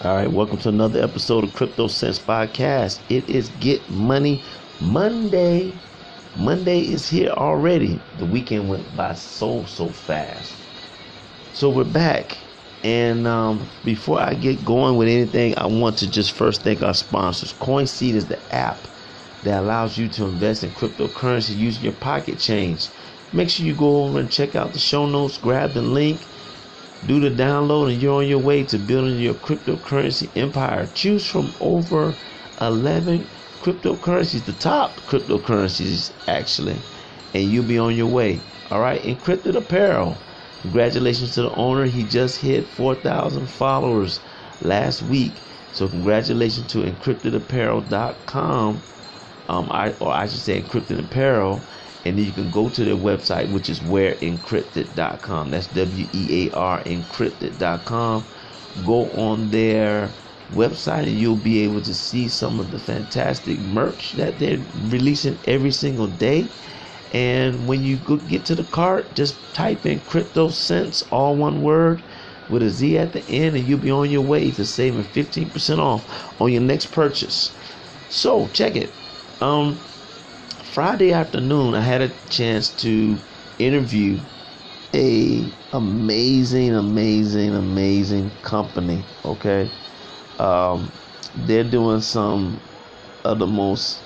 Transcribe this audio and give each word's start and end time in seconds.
All 0.00 0.12
right, 0.16 0.30
welcome 0.30 0.58
to 0.58 0.68
another 0.70 1.00
episode 1.00 1.44
of 1.44 1.52
Crypto 1.52 1.86
Sense 1.86 2.18
Podcast. 2.18 3.00
It 3.08 3.30
is 3.30 3.48
Get 3.60 3.88
Money 3.88 4.42
Monday. 4.80 5.72
Monday 6.36 6.80
is 6.80 7.08
here 7.08 7.30
already. 7.30 8.02
The 8.18 8.26
weekend 8.26 8.68
went 8.68 8.94
by 8.96 9.14
so 9.14 9.64
so 9.66 9.88
fast. 9.88 10.52
So 11.52 11.70
we're 11.70 11.84
back, 11.84 12.36
and 12.82 13.28
um, 13.28 13.70
before 13.84 14.20
I 14.20 14.34
get 14.34 14.64
going 14.64 14.96
with 14.96 15.06
anything, 15.06 15.56
I 15.56 15.66
want 15.66 15.98
to 15.98 16.10
just 16.10 16.32
first 16.32 16.62
thank 16.62 16.82
our 16.82 16.92
sponsors. 16.92 17.52
CoinSeed 17.52 18.14
is 18.14 18.26
the 18.26 18.40
app 18.52 18.88
that 19.44 19.62
allows 19.62 19.96
you 19.96 20.08
to 20.08 20.24
invest 20.24 20.64
in 20.64 20.70
cryptocurrency 20.72 21.56
using 21.56 21.84
your 21.84 21.92
pocket 21.92 22.40
change. 22.40 22.88
Make 23.32 23.48
sure 23.48 23.64
you 23.64 23.76
go 23.76 24.04
over 24.06 24.18
and 24.18 24.30
check 24.30 24.56
out 24.56 24.72
the 24.72 24.80
show 24.80 25.06
notes, 25.06 25.38
grab 25.38 25.72
the 25.72 25.82
link 25.82 26.26
do 27.06 27.20
the 27.20 27.30
download, 27.30 27.92
and 27.92 28.00
you're 28.02 28.20
on 28.22 28.28
your 28.28 28.38
way 28.40 28.64
to 28.64 28.78
building 28.78 29.18
your 29.18 29.34
cryptocurrency 29.34 30.30
empire. 30.36 30.90
Choose 30.94 31.26
from 31.26 31.54
over 31.60 32.16
11 32.60 33.28
cryptocurrencies, 33.60 34.44
the 34.44 34.52
top 34.52 35.00
cryptocurrencies 35.06 36.12
actually, 36.28 36.82
and 37.34 37.44
you'll 37.44 37.64
be 37.64 37.78
on 37.78 37.94
your 37.96 38.06
way. 38.08 38.42
All 38.70 38.80
right, 38.80 39.02
encrypted 39.02 39.56
apparel. 39.56 40.18
Congratulations 40.62 41.34
to 41.34 41.42
the 41.42 41.50
owner. 41.52 41.84
He 41.86 42.04
just 42.04 42.40
hit 42.40 42.68
4,000 42.68 43.46
followers 43.48 44.20
last 44.60 45.02
week. 45.02 45.42
So 45.72 45.88
congratulations 45.88 46.68
to 46.68 46.82
encryptedapparel.com, 46.84 48.82
um, 49.48 49.68
I, 49.70 49.90
or 50.00 50.12
I 50.12 50.26
should 50.26 50.40
say 50.40 50.62
encrypted 50.62 50.98
apparel 51.00 51.66
and 52.04 52.18
then 52.18 52.26
you 52.26 52.32
can 52.32 52.50
go 52.50 52.68
to 52.70 52.84
their 52.84 52.96
website 52.96 53.50
which 53.50 53.68
is 53.70 53.80
wearencrypted.com 53.80 55.50
that's 55.50 55.68
w-e-a-r 55.68 56.84
encrypted.com 56.84 58.28
go 58.84 59.10
on 59.12 59.50
their 59.50 60.18
website 60.52 61.04
and 61.04 61.18
you'll 61.18 61.36
be 61.36 61.60
able 61.64 61.82
to 61.82 61.94
see 61.94 62.28
some 62.28 62.60
of 62.60 62.70
the 62.70 62.78
fantastic 62.78 63.60
merch 63.60 64.12
that 64.12 64.38
they're 64.38 64.66
releasing 64.74 65.40
every 65.46 65.72
single 65.72 66.08
day. 66.08 66.54
And 67.12 67.68
when 67.68 67.84
you 67.84 67.98
get 68.26 68.44
to 68.46 68.54
the 68.56 68.64
cart 68.64 69.14
just 69.14 69.52
type 69.54 69.86
in 69.86 70.04
crypto 70.04 70.48
sense 70.50 71.02
all 71.04 71.36
one 71.36 71.62
word 71.62 72.04
with 72.48 72.62
a 72.62 72.70
z 72.70 72.98
at 72.98 73.12
the 73.12 73.28
end 73.30 73.56
and 73.56 73.66
you'll 73.66 73.80
be 73.80 73.90
on 73.90 74.10
your 74.10 74.22
way 74.22 74.50
to 74.52 74.64
saving 74.66 75.04
15% 75.04 75.78
off 75.78 76.34
on 76.40 76.52
your 76.52 76.62
next 76.62 76.86
purchase. 76.88 77.56
So 78.08 78.48
check 78.50 78.76
it. 78.76 78.98
Um 79.40 79.86
Friday 80.74 81.12
afternoon, 81.12 81.76
I 81.76 81.80
had 81.82 82.02
a 82.02 82.08
chance 82.30 82.68
to 82.82 83.16
interview 83.60 84.18
a 84.92 85.48
amazing, 85.72 86.74
amazing, 86.74 87.54
amazing 87.54 88.28
company. 88.42 89.04
Okay, 89.24 89.70
um, 90.40 90.90
they're 91.46 91.62
doing 91.62 92.00
some 92.00 92.60
of 93.24 93.38
the 93.38 93.46
most 93.46 94.00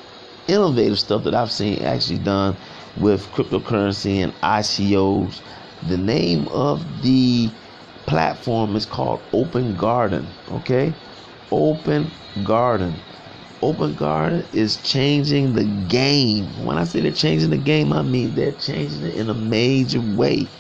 innovative 0.46 0.98
stuff 0.98 1.24
that 1.24 1.34
I've 1.34 1.50
seen 1.50 1.82
actually 1.84 2.18
done 2.18 2.54
with 3.00 3.22
cryptocurrency 3.28 4.16
and 4.16 4.34
ICOs. 4.42 5.40
The 5.88 5.96
name 5.96 6.48
of 6.48 6.84
the 7.02 7.48
platform 8.04 8.76
is 8.76 8.84
called 8.84 9.22
Open 9.32 9.74
Garden. 9.74 10.28
Okay, 10.50 10.92
Open 11.50 12.10
Garden. 12.44 12.94
Open 13.62 13.94
Garden 13.94 14.48
is 14.52 14.80
changing 14.82 15.54
the 15.54 15.64
game. 15.64 16.54
When 16.56 16.78
I 16.78 16.84
say 16.84 17.00
they're 17.00 17.12
changing 17.12 17.50
the 17.50 17.58
game, 17.58 17.92
I 17.92 18.02
mean 18.02 18.34
they're 18.34 18.52
changing 18.52 19.04
it 19.04 19.14
in 19.14 19.30
a 19.30 19.34
major 19.34 20.00
way. 20.00 20.52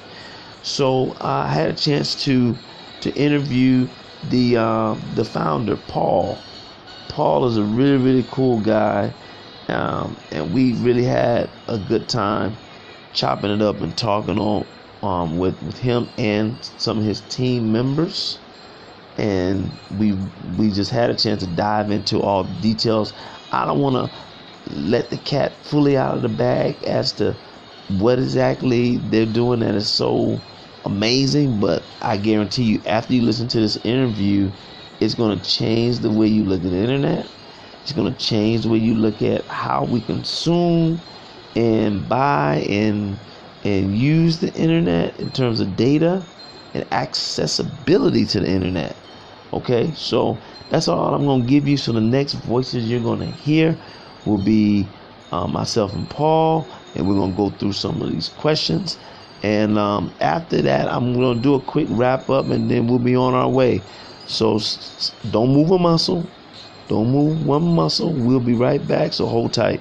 So 0.62 1.16
I 1.20 1.48
had 1.48 1.70
a 1.70 1.74
chance 1.74 2.16
to 2.24 2.58
to 3.00 3.10
interview 3.14 3.88
the 4.22 4.56
uh, 4.56 4.96
the 5.14 5.24
founder, 5.24 5.76
Paul. 5.76 6.48
Paul 7.08 7.46
is 7.46 7.56
a 7.56 7.64
really 7.64 7.98
really 7.98 8.26
cool 8.30 8.60
guy, 8.60 9.14
um, 9.68 10.20
and 10.32 10.52
we 10.52 10.74
really 10.74 11.04
had 11.04 11.52
a 11.68 11.78
good 11.78 12.08
time 12.08 12.58
chopping 13.12 13.50
it 13.50 13.62
up 13.62 13.80
and 13.80 13.96
talking 13.96 14.38
on 14.38 14.68
um, 15.02 15.38
with 15.38 15.62
with 15.62 15.78
him 15.78 16.12
and 16.18 16.64
some 16.76 16.98
of 16.98 17.04
his 17.04 17.20
team 17.22 17.70
members 17.72 18.40
and 19.18 19.78
we 19.90 20.12
we 20.12 20.70
just 20.70 20.90
had 20.90 21.10
a 21.10 21.16
chance 21.16 21.42
to 21.42 21.48
dive 21.48 21.90
into 21.90 22.20
all 22.20 22.44
the 22.44 22.54
details. 22.60 23.12
I 23.52 23.66
don't 23.66 23.80
want 23.80 23.96
to 24.12 24.18
let 24.74 25.10
the 25.10 25.18
cat 25.18 25.64
fully 25.64 25.96
out 25.96 26.16
of 26.16 26.22
the 26.22 26.28
bag 26.28 26.82
as 26.84 27.12
to 27.14 27.38
what 27.88 28.18
exactly 28.18 28.98
they're 28.98 29.26
doing 29.26 29.60
that 29.60 29.74
is 29.74 29.96
so 29.96 30.44
amazing, 30.84 31.60
but 31.60 31.94
I 32.02 32.18
guarantee 32.18 32.64
you, 32.64 32.82
after 32.86 33.14
you 33.14 33.22
listen 33.22 33.48
to 33.48 33.60
this 33.60 33.78
interview, 33.84 34.52
it's 35.00 35.14
going 35.14 35.40
to 35.40 35.50
change 35.50 36.00
the 36.00 36.12
way 36.12 36.28
you 36.28 36.44
look 36.44 36.64
at 36.64 36.70
the 36.70 36.78
internet. 36.78 37.30
It's 37.82 37.92
going 37.92 38.12
to 38.12 38.18
change 38.18 38.62
the 38.64 38.70
way 38.70 38.78
you 38.78 38.94
look 38.94 39.22
at 39.22 39.50
how 39.50 39.84
we 39.84 40.02
consume 40.02 41.02
and 41.56 42.08
buy 42.08 42.66
and 42.68 43.18
and 43.64 43.96
use 43.96 44.40
the 44.40 44.52
internet 44.54 45.18
in 45.18 45.32
terms 45.32 45.60
of 45.60 45.76
data 45.76 46.26
and 46.74 46.86
accessibility 46.92 48.26
to 48.26 48.40
the 48.40 48.48
internet. 48.48 48.96
Okay, 49.52 49.92
so 49.94 50.38
that's 50.70 50.88
all 50.88 51.14
I'm 51.14 51.24
going 51.24 51.42
to 51.42 51.48
give 51.48 51.66
you. 51.66 51.76
So 51.76 51.92
the 51.92 52.00
next 52.00 52.34
voices 52.34 52.90
you're 52.90 53.02
going 53.02 53.20
to 53.20 53.26
hear 53.26 53.76
will 54.26 54.38
be 54.42 54.86
uh, 55.32 55.46
myself 55.46 55.94
and 55.94 56.08
Paul, 56.10 56.66
and 56.94 57.08
we're 57.08 57.14
going 57.14 57.32
to 57.32 57.36
go 57.36 57.50
through 57.50 57.72
some 57.72 58.00
of 58.02 58.10
these 58.12 58.28
questions. 58.30 58.98
And 59.42 59.78
um, 59.78 60.12
after 60.20 60.60
that, 60.62 60.88
I'm 60.88 61.14
going 61.14 61.36
to 61.36 61.42
do 61.42 61.54
a 61.54 61.60
quick 61.60 61.86
wrap 61.90 62.28
up, 62.28 62.46
and 62.46 62.70
then 62.70 62.86
we'll 62.88 62.98
be 62.98 63.16
on 63.16 63.34
our 63.34 63.48
way. 63.48 63.82
So 64.26 64.60
don't 65.30 65.50
move 65.54 65.70
a 65.70 65.78
muscle. 65.78 66.28
Don't 66.88 67.10
move 67.10 67.46
one 67.46 67.62
muscle. 67.74 68.12
We'll 68.12 68.40
be 68.40 68.54
right 68.54 68.86
back. 68.86 69.12
So 69.12 69.26
hold 69.26 69.52
tight. 69.52 69.80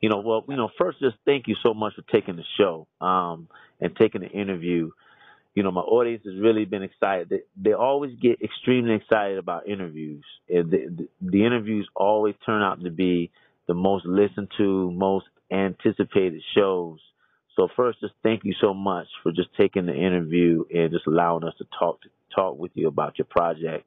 You 0.00 0.08
know, 0.08 0.20
well, 0.20 0.44
you 0.48 0.56
know, 0.56 0.70
first, 0.78 1.00
just 1.00 1.16
thank 1.24 1.48
you 1.48 1.56
so 1.62 1.74
much 1.74 1.94
for 1.94 2.02
taking 2.12 2.36
the 2.36 2.44
show 2.58 2.86
um, 3.00 3.48
and 3.80 3.94
taking 3.96 4.22
the 4.22 4.28
interview 4.28 4.90
you 5.54 5.62
know, 5.62 5.70
my 5.70 5.82
audience 5.82 6.22
has 6.24 6.34
really 6.40 6.64
been 6.64 6.82
excited. 6.82 7.28
They, 7.28 7.40
they 7.56 7.72
always 7.74 8.12
get 8.20 8.40
extremely 8.42 8.94
excited 8.94 9.38
about 9.38 9.68
interviews. 9.68 10.24
And 10.48 10.70
the, 10.70 10.78
the, 10.88 11.08
the 11.20 11.44
interviews 11.46 11.88
always 11.94 12.34
turn 12.46 12.62
out 12.62 12.82
to 12.82 12.90
be 12.90 13.30
the 13.68 13.74
most 13.74 14.06
listened 14.06 14.48
to, 14.58 14.90
most 14.92 15.26
anticipated 15.50 16.42
shows. 16.56 17.00
So 17.56 17.68
first, 17.76 18.00
just 18.00 18.14
thank 18.22 18.44
you 18.44 18.54
so 18.60 18.72
much 18.72 19.06
for 19.22 19.30
just 19.30 19.48
taking 19.58 19.86
the 19.86 19.94
interview 19.94 20.64
and 20.72 20.90
just 20.90 21.06
allowing 21.06 21.44
us 21.44 21.54
to 21.58 21.66
talk 21.78 22.00
to 22.02 22.08
talk 22.34 22.58
with 22.58 22.72
you 22.74 22.88
about 22.88 23.18
your 23.18 23.26
project. 23.26 23.84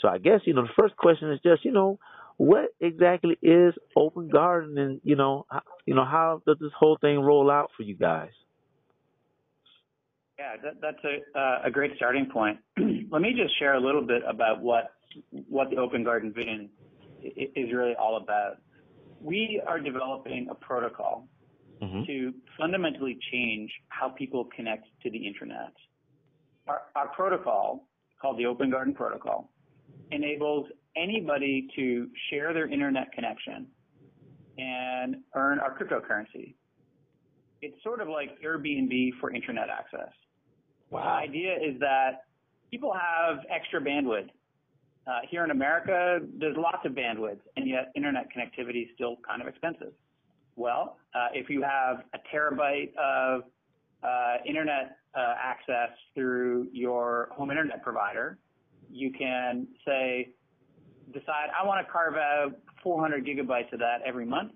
So 0.00 0.08
I 0.08 0.18
guess 0.18 0.40
you 0.44 0.54
know 0.54 0.62
the 0.62 0.72
first 0.80 0.96
question 0.96 1.32
is 1.32 1.40
just 1.42 1.64
you 1.64 1.72
know 1.72 1.98
what 2.36 2.72
exactly 2.80 3.36
is 3.42 3.74
Open 3.96 4.28
Garden 4.28 4.78
and 4.78 5.00
you 5.02 5.16
know 5.16 5.44
you 5.86 5.94
know 5.94 6.04
how 6.04 6.40
does 6.46 6.58
this 6.60 6.70
whole 6.78 6.96
thing 7.00 7.18
roll 7.18 7.50
out 7.50 7.70
for 7.76 7.82
you 7.82 7.96
guys? 7.96 8.30
Yeah, 10.40 10.56
that, 10.62 10.80
that's 10.80 11.04
a, 11.04 11.38
uh, 11.38 11.58
a 11.66 11.70
great 11.70 11.90
starting 11.96 12.26
point. 12.32 12.58
Let 13.10 13.20
me 13.20 13.34
just 13.36 13.58
share 13.58 13.74
a 13.74 13.80
little 13.80 14.00
bit 14.00 14.22
about 14.26 14.62
what 14.62 14.92
what 15.48 15.68
the 15.68 15.76
Open 15.76 16.02
Garden 16.02 16.32
vision 16.32 16.70
is 17.22 17.70
really 17.74 17.94
all 17.94 18.16
about. 18.16 18.56
We 19.20 19.60
are 19.66 19.78
developing 19.78 20.46
a 20.50 20.54
protocol 20.54 21.28
mm-hmm. 21.82 22.04
to 22.04 22.32
fundamentally 22.58 23.18
change 23.30 23.70
how 23.88 24.08
people 24.08 24.48
connect 24.56 24.86
to 25.02 25.10
the 25.10 25.18
internet. 25.18 25.74
Our, 26.68 26.82
our 26.96 27.08
protocol, 27.08 27.86
called 28.22 28.38
the 28.38 28.46
Open 28.46 28.70
Garden 28.70 28.94
Protocol, 28.94 29.50
enables 30.10 30.68
anybody 30.96 31.68
to 31.76 32.08
share 32.30 32.54
their 32.54 32.66
internet 32.66 33.12
connection 33.12 33.66
and 34.56 35.16
earn 35.34 35.58
our 35.58 35.76
cryptocurrency. 35.76 36.54
It's 37.60 37.76
sort 37.82 38.00
of 38.00 38.08
like 38.08 38.30
Airbnb 38.42 39.10
for 39.20 39.34
internet 39.34 39.68
access. 39.68 40.12
Wow. 40.90 41.02
The 41.02 41.28
idea 41.28 41.54
is 41.54 41.78
that 41.80 42.24
people 42.70 42.92
have 42.92 43.38
extra 43.48 43.80
bandwidth. 43.80 44.28
Uh, 45.06 45.20
here 45.28 45.44
in 45.44 45.50
America, 45.50 46.20
there's 46.38 46.56
lots 46.56 46.84
of 46.84 46.92
bandwidth, 46.92 47.38
and 47.56 47.68
yet 47.68 47.90
internet 47.96 48.26
connectivity 48.36 48.82
is 48.82 48.88
still 48.94 49.16
kind 49.26 49.40
of 49.40 49.48
expensive. 49.48 49.92
Well, 50.56 50.98
uh, 51.14 51.28
if 51.32 51.48
you 51.48 51.62
have 51.62 52.04
a 52.14 52.18
terabyte 52.34 52.94
of 52.96 53.44
uh, 54.02 54.36
internet 54.46 54.98
uh, 55.14 55.34
access 55.42 55.90
through 56.14 56.68
your 56.72 57.28
home 57.32 57.50
internet 57.50 57.82
provider, 57.82 58.38
you 58.90 59.10
can 59.10 59.66
say, 59.86 60.30
decide 61.12 61.48
I 61.58 61.66
want 61.66 61.84
to 61.84 61.90
carve 61.90 62.14
out 62.14 62.56
400 62.82 63.24
gigabytes 63.24 63.72
of 63.72 63.78
that 63.80 63.98
every 64.04 64.26
month, 64.26 64.52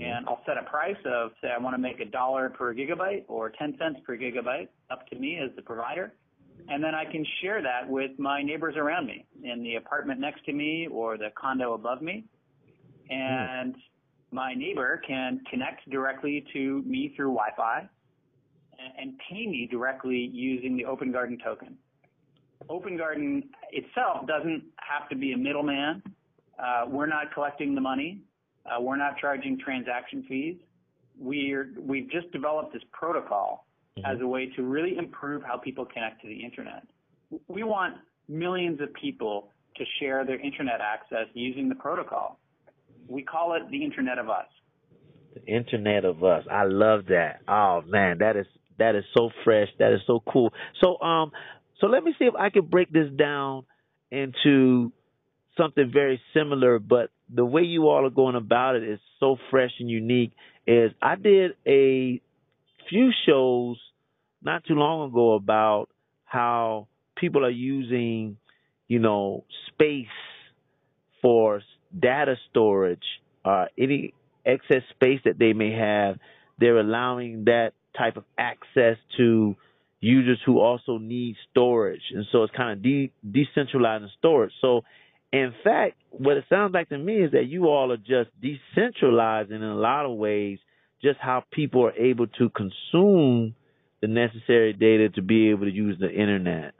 and 0.00 0.26
I'll 0.26 0.42
set 0.46 0.56
a 0.58 0.62
price 0.62 0.96
of 1.04 1.32
say 1.40 1.48
I 1.48 1.58
want 1.58 1.74
to 1.74 1.80
make 1.80 2.00
a 2.00 2.04
dollar 2.04 2.50
per 2.50 2.74
gigabyte 2.74 3.24
or 3.28 3.50
10 3.50 3.76
cents 3.78 4.00
per 4.06 4.16
gigabyte 4.16 4.68
up 4.90 5.06
to 5.08 5.18
me 5.18 5.38
as 5.42 5.54
the 5.56 5.62
provider. 5.62 6.12
And 6.68 6.82
then 6.82 6.94
I 6.94 7.04
can 7.04 7.26
share 7.40 7.62
that 7.62 7.88
with 7.88 8.12
my 8.18 8.42
neighbors 8.42 8.76
around 8.76 9.06
me 9.06 9.26
in 9.42 9.62
the 9.62 9.76
apartment 9.76 10.20
next 10.20 10.44
to 10.46 10.52
me 10.52 10.86
or 10.90 11.18
the 11.18 11.28
condo 11.36 11.74
above 11.74 12.02
me. 12.02 12.24
And 13.10 13.74
my 14.30 14.54
neighbor 14.54 15.02
can 15.06 15.40
connect 15.50 15.88
directly 15.90 16.44
to 16.52 16.82
me 16.82 17.12
through 17.16 17.34
Wi-Fi 17.34 17.88
and, 18.78 18.92
and 18.98 19.18
pay 19.28 19.46
me 19.46 19.68
directly 19.70 20.30
using 20.32 20.76
the 20.76 20.84
Open 20.84 21.12
Garden 21.12 21.38
token. 21.44 21.76
Open 22.70 22.96
Garden 22.96 23.42
itself 23.72 24.26
doesn't 24.26 24.62
have 24.76 25.08
to 25.08 25.16
be 25.16 25.32
a 25.32 25.36
middleman. 25.36 26.02
Uh, 26.58 26.84
we're 26.88 27.06
not 27.06 27.34
collecting 27.34 27.74
the 27.74 27.80
money. 27.80 28.20
Uh, 28.66 28.80
we're 28.80 28.96
not 28.96 29.18
charging 29.18 29.58
transaction 29.58 30.24
fees. 30.28 30.56
We're, 31.18 31.70
we've 31.78 32.10
just 32.10 32.30
developed 32.32 32.72
this 32.72 32.82
protocol 32.92 33.66
mm-hmm. 33.98 34.10
as 34.10 34.20
a 34.20 34.26
way 34.26 34.50
to 34.56 34.62
really 34.62 34.96
improve 34.96 35.42
how 35.42 35.56
people 35.56 35.84
connect 35.84 36.22
to 36.22 36.28
the 36.28 36.44
internet. 36.44 36.84
We 37.48 37.64
want 37.64 37.96
millions 38.28 38.80
of 38.80 38.92
people 38.94 39.50
to 39.76 39.84
share 40.00 40.24
their 40.24 40.40
internet 40.40 40.80
access 40.80 41.26
using 41.34 41.68
the 41.68 41.74
protocol. 41.74 42.38
We 43.08 43.22
call 43.22 43.54
it 43.54 43.62
the 43.70 43.82
Internet 43.82 44.18
of 44.18 44.28
Us. 44.28 44.46
The 45.34 45.44
Internet 45.46 46.04
of 46.04 46.22
Us. 46.22 46.44
I 46.50 46.64
love 46.64 47.06
that. 47.08 47.40
Oh 47.48 47.82
man, 47.86 48.18
that 48.18 48.36
is 48.36 48.46
that 48.78 48.94
is 48.94 49.04
so 49.16 49.30
fresh. 49.44 49.68
That 49.78 49.92
is 49.92 50.00
so 50.06 50.22
cool. 50.30 50.52
So 50.82 51.00
um, 51.00 51.32
so 51.80 51.86
let 51.86 52.04
me 52.04 52.14
see 52.18 52.26
if 52.26 52.34
I 52.34 52.50
can 52.50 52.66
break 52.66 52.92
this 52.92 53.10
down 53.16 53.64
into 54.10 54.92
something 55.56 55.90
very 55.92 56.20
similar, 56.34 56.78
but 56.78 57.10
the 57.34 57.44
way 57.44 57.62
you 57.62 57.88
all 57.88 58.06
are 58.06 58.10
going 58.10 58.36
about 58.36 58.76
it 58.76 58.84
is 58.84 59.00
so 59.20 59.36
fresh 59.50 59.72
and 59.78 59.90
unique. 59.90 60.32
Is 60.66 60.92
I 61.00 61.16
did 61.16 61.52
a 61.66 62.20
few 62.88 63.10
shows 63.26 63.78
not 64.42 64.64
too 64.64 64.74
long 64.74 65.10
ago 65.10 65.34
about 65.34 65.88
how 66.24 66.88
people 67.16 67.44
are 67.44 67.50
using, 67.50 68.36
you 68.88 68.98
know, 68.98 69.44
space 69.68 70.06
for 71.20 71.62
data 71.98 72.36
storage, 72.50 73.04
uh, 73.44 73.66
any 73.78 74.14
excess 74.44 74.82
space 74.90 75.20
that 75.24 75.38
they 75.38 75.52
may 75.52 75.72
have, 75.72 76.18
they're 76.58 76.78
allowing 76.78 77.44
that 77.44 77.72
type 77.96 78.16
of 78.16 78.24
access 78.38 78.96
to 79.16 79.56
users 80.00 80.40
who 80.44 80.58
also 80.58 80.98
need 80.98 81.36
storage. 81.50 82.02
And 82.14 82.26
so 82.32 82.42
it's 82.42 82.54
kind 82.56 82.72
of 82.72 82.82
de- 82.82 83.12
decentralizing 83.26 84.08
storage. 84.18 84.52
So, 84.60 84.82
in 85.32 85.54
fact, 85.64 85.96
what 86.10 86.36
it 86.36 86.44
sounds 86.50 86.74
like 86.74 86.90
to 86.90 86.98
me 86.98 87.22
is 87.22 87.32
that 87.32 87.46
you 87.46 87.68
all 87.68 87.90
are 87.90 87.96
just 87.96 88.30
decentralizing 88.40 89.52
in 89.52 89.62
a 89.62 89.74
lot 89.74 90.04
of 90.04 90.16
ways 90.16 90.58
just 91.02 91.18
how 91.18 91.42
people 91.50 91.86
are 91.86 91.96
able 91.96 92.26
to 92.26 92.50
consume 92.50 93.54
the 94.02 94.08
necessary 94.08 94.72
data 94.72 95.08
to 95.08 95.22
be 95.22 95.50
able 95.50 95.64
to 95.64 95.72
use 95.72 95.96
the 95.98 96.10
internet. 96.10 96.74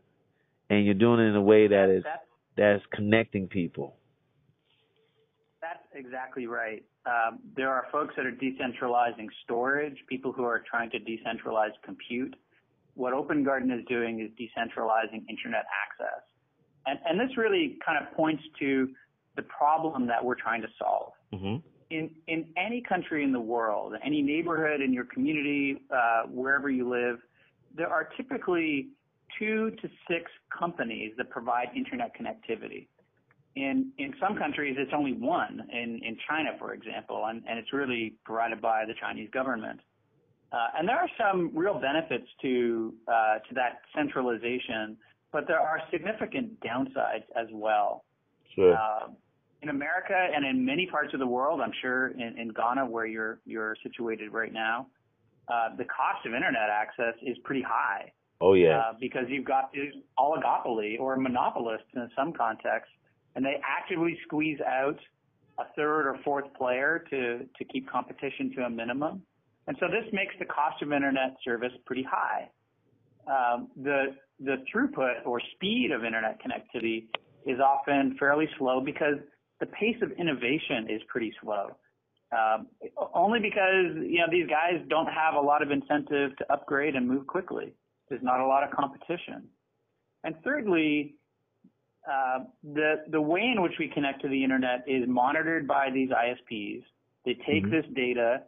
And 0.68 0.84
you're 0.84 0.94
doing 0.94 1.20
it 1.20 1.30
in 1.30 1.36
a 1.36 1.42
way 1.42 1.68
that 1.68 1.90
is 1.90 2.04
that's 2.56 2.82
connecting 2.92 3.48
people. 3.48 3.96
That's 5.60 5.82
exactly 5.94 6.46
right. 6.46 6.84
Um, 7.06 7.38
there 7.56 7.70
are 7.70 7.86
folks 7.90 8.14
that 8.16 8.26
are 8.26 8.32
decentralizing 8.32 9.28
storage, 9.44 9.96
people 10.08 10.32
who 10.32 10.44
are 10.44 10.62
trying 10.68 10.90
to 10.90 10.98
decentralize 10.98 11.72
compute. 11.84 12.36
What 12.94 13.12
Open 13.12 13.42
Garden 13.42 13.70
is 13.70 13.84
doing 13.88 14.20
is 14.20 14.30
decentralizing 14.38 15.24
internet 15.28 15.64
access. 15.82 16.22
And, 16.86 16.98
and 17.06 17.20
this 17.20 17.36
really 17.36 17.78
kind 17.84 17.98
of 18.04 18.12
points 18.14 18.42
to 18.60 18.88
the 19.36 19.42
problem 19.42 20.06
that 20.06 20.24
we're 20.24 20.34
trying 20.34 20.62
to 20.62 20.68
solve. 20.78 21.12
Mm-hmm. 21.32 21.56
In, 21.90 22.10
in 22.26 22.46
any 22.56 22.82
country 22.86 23.22
in 23.22 23.32
the 23.32 23.40
world, 23.40 23.94
any 24.04 24.22
neighborhood 24.22 24.80
in 24.80 24.92
your 24.92 25.04
community, 25.04 25.82
uh, 25.94 26.22
wherever 26.28 26.70
you 26.70 26.88
live, 26.88 27.18
there 27.76 27.88
are 27.88 28.08
typically 28.16 28.88
two 29.38 29.70
to 29.82 29.88
six 30.08 30.30
companies 30.56 31.12
that 31.18 31.30
provide 31.30 31.68
internet 31.76 32.12
connectivity. 32.18 32.88
In 33.54 33.92
in 33.98 34.14
some 34.18 34.36
countries, 34.36 34.76
it's 34.78 34.92
only 34.94 35.12
one. 35.12 35.66
In 35.70 36.00
in 36.02 36.16
China, 36.28 36.50
for 36.58 36.72
example, 36.72 37.26
and, 37.26 37.42
and 37.46 37.58
it's 37.58 37.72
really 37.72 38.14
provided 38.24 38.62
by 38.62 38.84
the 38.86 38.94
Chinese 38.98 39.28
government. 39.30 39.80
Uh, 40.52 40.78
and 40.78 40.88
there 40.88 40.96
are 40.96 41.08
some 41.18 41.50
real 41.54 41.78
benefits 41.78 42.26
to 42.40 42.94
uh, 43.08 43.38
to 43.46 43.54
that 43.54 43.80
centralization, 43.94 44.96
but 45.32 45.46
there 45.48 45.60
are 45.60 45.80
significant 45.90 46.60
downsides 46.60 47.24
as 47.36 47.48
well. 47.50 48.04
Sure. 48.54 48.74
Uh, 48.74 49.08
in 49.62 49.68
America 49.68 50.14
and 50.14 50.44
in 50.44 50.64
many 50.64 50.86
parts 50.86 51.14
of 51.14 51.20
the 51.20 51.26
world, 51.26 51.60
I'm 51.60 51.72
sure 51.80 52.08
in, 52.08 52.36
in 52.38 52.48
Ghana, 52.48 52.86
where 52.86 53.06
you're 53.06 53.38
you're 53.44 53.76
situated 53.82 54.32
right 54.32 54.52
now, 54.52 54.88
uh, 55.48 55.74
the 55.76 55.84
cost 55.84 56.26
of 56.26 56.34
internet 56.34 56.68
access 56.70 57.14
is 57.22 57.36
pretty 57.44 57.62
high. 57.62 58.12
Oh 58.40 58.54
yeah. 58.54 58.78
Uh, 58.78 58.92
because 59.00 59.24
you've 59.28 59.44
got 59.44 59.72
oligopoly 60.18 60.98
or 60.98 61.16
monopolists 61.16 61.86
in 61.94 62.10
some 62.16 62.32
contexts, 62.32 62.92
and 63.36 63.44
they 63.44 63.60
actively 63.64 64.18
squeeze 64.26 64.58
out 64.60 64.98
a 65.58 65.64
third 65.76 66.06
or 66.06 66.18
fourth 66.24 66.52
player 66.54 67.04
to 67.10 67.46
to 67.56 67.64
keep 67.64 67.88
competition 67.88 68.52
to 68.56 68.64
a 68.64 68.70
minimum. 68.70 69.22
And 69.68 69.76
so 69.78 69.86
this 69.86 70.12
makes 70.12 70.34
the 70.40 70.44
cost 70.44 70.82
of 70.82 70.92
internet 70.92 71.36
service 71.44 71.72
pretty 71.86 72.02
high. 72.02 72.50
Um, 73.26 73.68
the 73.76 74.16
the 74.40 74.56
throughput 74.72 75.24
or 75.24 75.40
speed 75.54 75.92
of 75.92 76.04
internet 76.04 76.40
connectivity 76.42 77.04
is 77.46 77.60
often 77.60 78.16
fairly 78.18 78.48
slow 78.58 78.80
because 78.80 79.16
the 79.60 79.66
pace 79.66 79.96
of 80.02 80.10
innovation 80.12 80.88
is 80.88 81.00
pretty 81.08 81.32
slow. 81.40 81.76
Um, 82.32 82.66
only 83.14 83.40
because 83.40 83.94
you 83.96 84.18
know 84.18 84.26
these 84.30 84.48
guys 84.48 84.82
don't 84.88 85.06
have 85.06 85.34
a 85.34 85.40
lot 85.40 85.62
of 85.62 85.70
incentive 85.70 86.36
to 86.38 86.52
upgrade 86.52 86.96
and 86.96 87.06
move 87.06 87.26
quickly. 87.26 87.74
There's 88.08 88.22
not 88.22 88.40
a 88.40 88.46
lot 88.46 88.64
of 88.64 88.70
competition. 88.70 89.48
And 90.24 90.34
thirdly, 90.42 91.14
uh, 92.10 92.40
the 92.64 93.04
the 93.10 93.20
way 93.20 93.52
in 93.54 93.62
which 93.62 93.74
we 93.78 93.88
connect 93.88 94.22
to 94.22 94.28
the 94.28 94.42
internet 94.42 94.82
is 94.86 95.04
monitored 95.06 95.68
by 95.68 95.90
these 95.92 96.08
ISPs. 96.08 96.82
They 97.24 97.34
take 97.46 97.64
mm-hmm. 97.64 97.70
this 97.70 97.84
data 97.94 98.42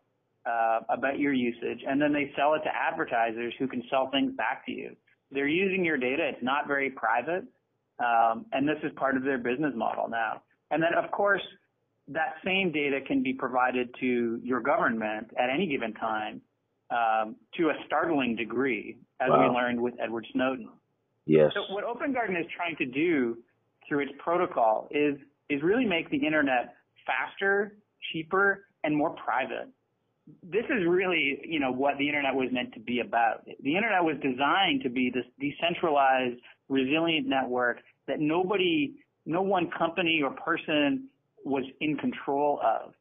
uh, 0.46 0.80
about 0.88 1.18
your 1.18 1.32
usage 1.32 1.80
and 1.86 2.00
then 2.00 2.12
they 2.12 2.32
sell 2.36 2.54
it 2.54 2.60
to 2.60 2.70
advertisers 2.74 3.54
who 3.58 3.66
can 3.66 3.82
sell 3.90 4.10
things 4.10 4.32
back 4.36 4.64
to 4.66 4.72
you. 4.72 4.94
They're 5.30 5.48
using 5.48 5.84
your 5.84 5.96
data. 5.96 6.28
It's 6.32 6.42
not 6.42 6.66
very 6.66 6.90
private, 6.90 7.44
um, 7.98 8.46
and 8.52 8.68
this 8.68 8.76
is 8.82 8.92
part 8.96 9.16
of 9.16 9.24
their 9.24 9.38
business 9.38 9.72
model 9.74 10.08
now. 10.08 10.42
And 10.70 10.82
then, 10.82 10.94
of 10.94 11.10
course, 11.10 11.42
that 12.08 12.34
same 12.44 12.70
data 12.72 13.00
can 13.06 13.22
be 13.22 13.32
provided 13.32 13.88
to 14.00 14.40
your 14.42 14.60
government 14.60 15.30
at 15.38 15.48
any 15.50 15.66
given 15.66 15.94
time 15.94 16.40
um, 16.90 17.36
to 17.56 17.70
a 17.70 17.74
startling 17.86 18.36
degree, 18.36 18.96
as 19.20 19.30
wow. 19.30 19.48
we 19.48 19.54
learned 19.54 19.80
with 19.80 19.94
Edward 20.02 20.26
Snowden. 20.32 20.68
Yes. 21.26 21.50
So 21.54 21.72
what 21.72 21.84
Open 21.84 22.12
Garden 22.12 22.36
is 22.36 22.46
trying 22.54 22.76
to 22.76 22.86
do 22.86 23.38
through 23.88 24.00
its 24.00 24.12
protocol 24.18 24.88
is 24.90 25.16
is 25.50 25.62
really 25.62 25.84
make 25.84 26.10
the 26.10 26.16
internet 26.16 26.74
faster, 27.06 27.76
cheaper, 28.12 28.66
and 28.82 28.96
more 28.96 29.10
private. 29.10 29.68
This 30.42 30.64
is 30.64 30.86
really, 30.86 31.40
you 31.44 31.60
know, 31.60 31.70
what 31.70 31.98
the 31.98 32.08
internet 32.08 32.34
was 32.34 32.48
meant 32.50 32.72
to 32.74 32.80
be 32.80 33.00
about. 33.00 33.44
The 33.44 33.76
internet 33.76 34.02
was 34.02 34.16
designed 34.22 34.82
to 34.82 34.88
be 34.88 35.10
this 35.12 35.24
decentralized, 35.38 36.40
resilient 36.68 37.26
network 37.26 37.78
that 38.08 38.20
nobody, 38.20 38.94
no 39.26 39.42
one 39.42 39.70
company 39.76 40.22
or 40.22 40.30
person 40.30 41.08
was 41.44 41.64
in 41.80 41.96
control 41.96 42.60
of. 42.62 42.94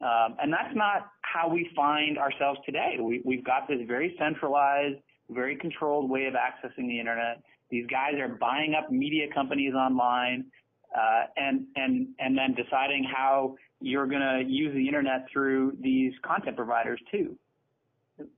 Um, 0.00 0.36
and 0.40 0.52
that's 0.52 0.74
not 0.74 1.10
how 1.22 1.48
we 1.48 1.68
find 1.76 2.18
ourselves 2.18 2.60
today. 2.64 2.96
We, 3.00 3.20
we've 3.24 3.44
got 3.44 3.68
this 3.68 3.80
very 3.86 4.16
centralized, 4.18 4.96
very 5.28 5.56
controlled 5.56 6.08
way 6.08 6.26
of 6.26 6.34
accessing 6.34 6.88
the 6.88 6.98
internet. 6.98 7.42
These 7.70 7.86
guys 7.86 8.14
are 8.18 8.28
buying 8.28 8.74
up 8.74 8.90
media 8.90 9.26
companies 9.32 9.74
online, 9.74 10.46
uh, 10.94 11.22
and 11.36 11.66
and 11.76 12.08
and 12.18 12.36
then 12.36 12.54
deciding 12.54 13.04
how 13.04 13.56
you're 13.80 14.06
going 14.06 14.20
to 14.20 14.44
use 14.46 14.74
the 14.74 14.86
internet 14.86 15.26
through 15.32 15.76
these 15.80 16.12
content 16.22 16.56
providers 16.56 17.00
too. 17.10 17.36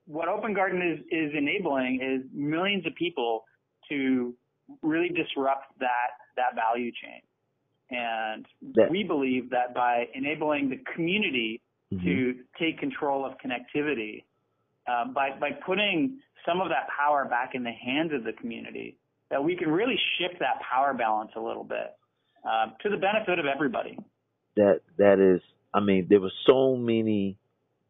What 0.07 0.29
Open 0.29 0.55
Garden 0.55 0.83
is 0.83 1.01
is 1.11 1.33
enabling 1.37 2.01
is 2.03 2.31
millions 2.33 2.87
of 2.87 2.95
people 2.95 3.45
to 3.89 4.35
really 4.83 5.09
disrupt 5.09 5.79
that 5.81 6.19
that 6.37 6.55
value 6.55 6.93
chain. 6.93 7.21
And 7.91 8.47
that, 8.75 8.91
we 8.91 9.03
believe 9.03 9.51
that 9.51 9.75
by 9.75 10.05
enabling 10.15 10.71
the 10.71 10.81
community 10.95 11.61
mm-hmm. 11.93 12.05
to 12.05 12.35
take 12.59 12.79
control 12.79 13.27
of 13.27 13.33
connectivity, 13.45 14.25
uh, 14.89 15.13
by, 15.13 15.31
by 15.39 15.51
putting 15.67 16.19
some 16.47 16.63
of 16.63 16.69
that 16.71 16.89
power 16.99 17.27
back 17.27 17.51
in 17.55 17.63
the 17.63 17.73
hands 17.73 18.13
of 18.15 18.25
the 18.25 18.33
community, 18.33 18.97
that 19.31 19.45
we 19.45 19.57
can 19.57 19.71
really 19.71 19.99
shift 20.19 20.39
that 20.41 20.61
power 20.63 20.95
balance 20.95 21.33
a 21.37 21.41
little 21.41 21.65
bit 21.65 21.95
uh, 22.45 22.67
to 22.83 22.89
the 22.89 22.97
benefit 22.97 23.39
of 23.39 23.47
everybody. 23.47 23.99
That 24.57 24.81
that 24.99 25.19
is, 25.19 25.41
I 25.73 25.81
mean, 25.81 26.07
there 26.09 26.21
were 26.21 26.33
so 26.47 26.77
many 26.77 27.39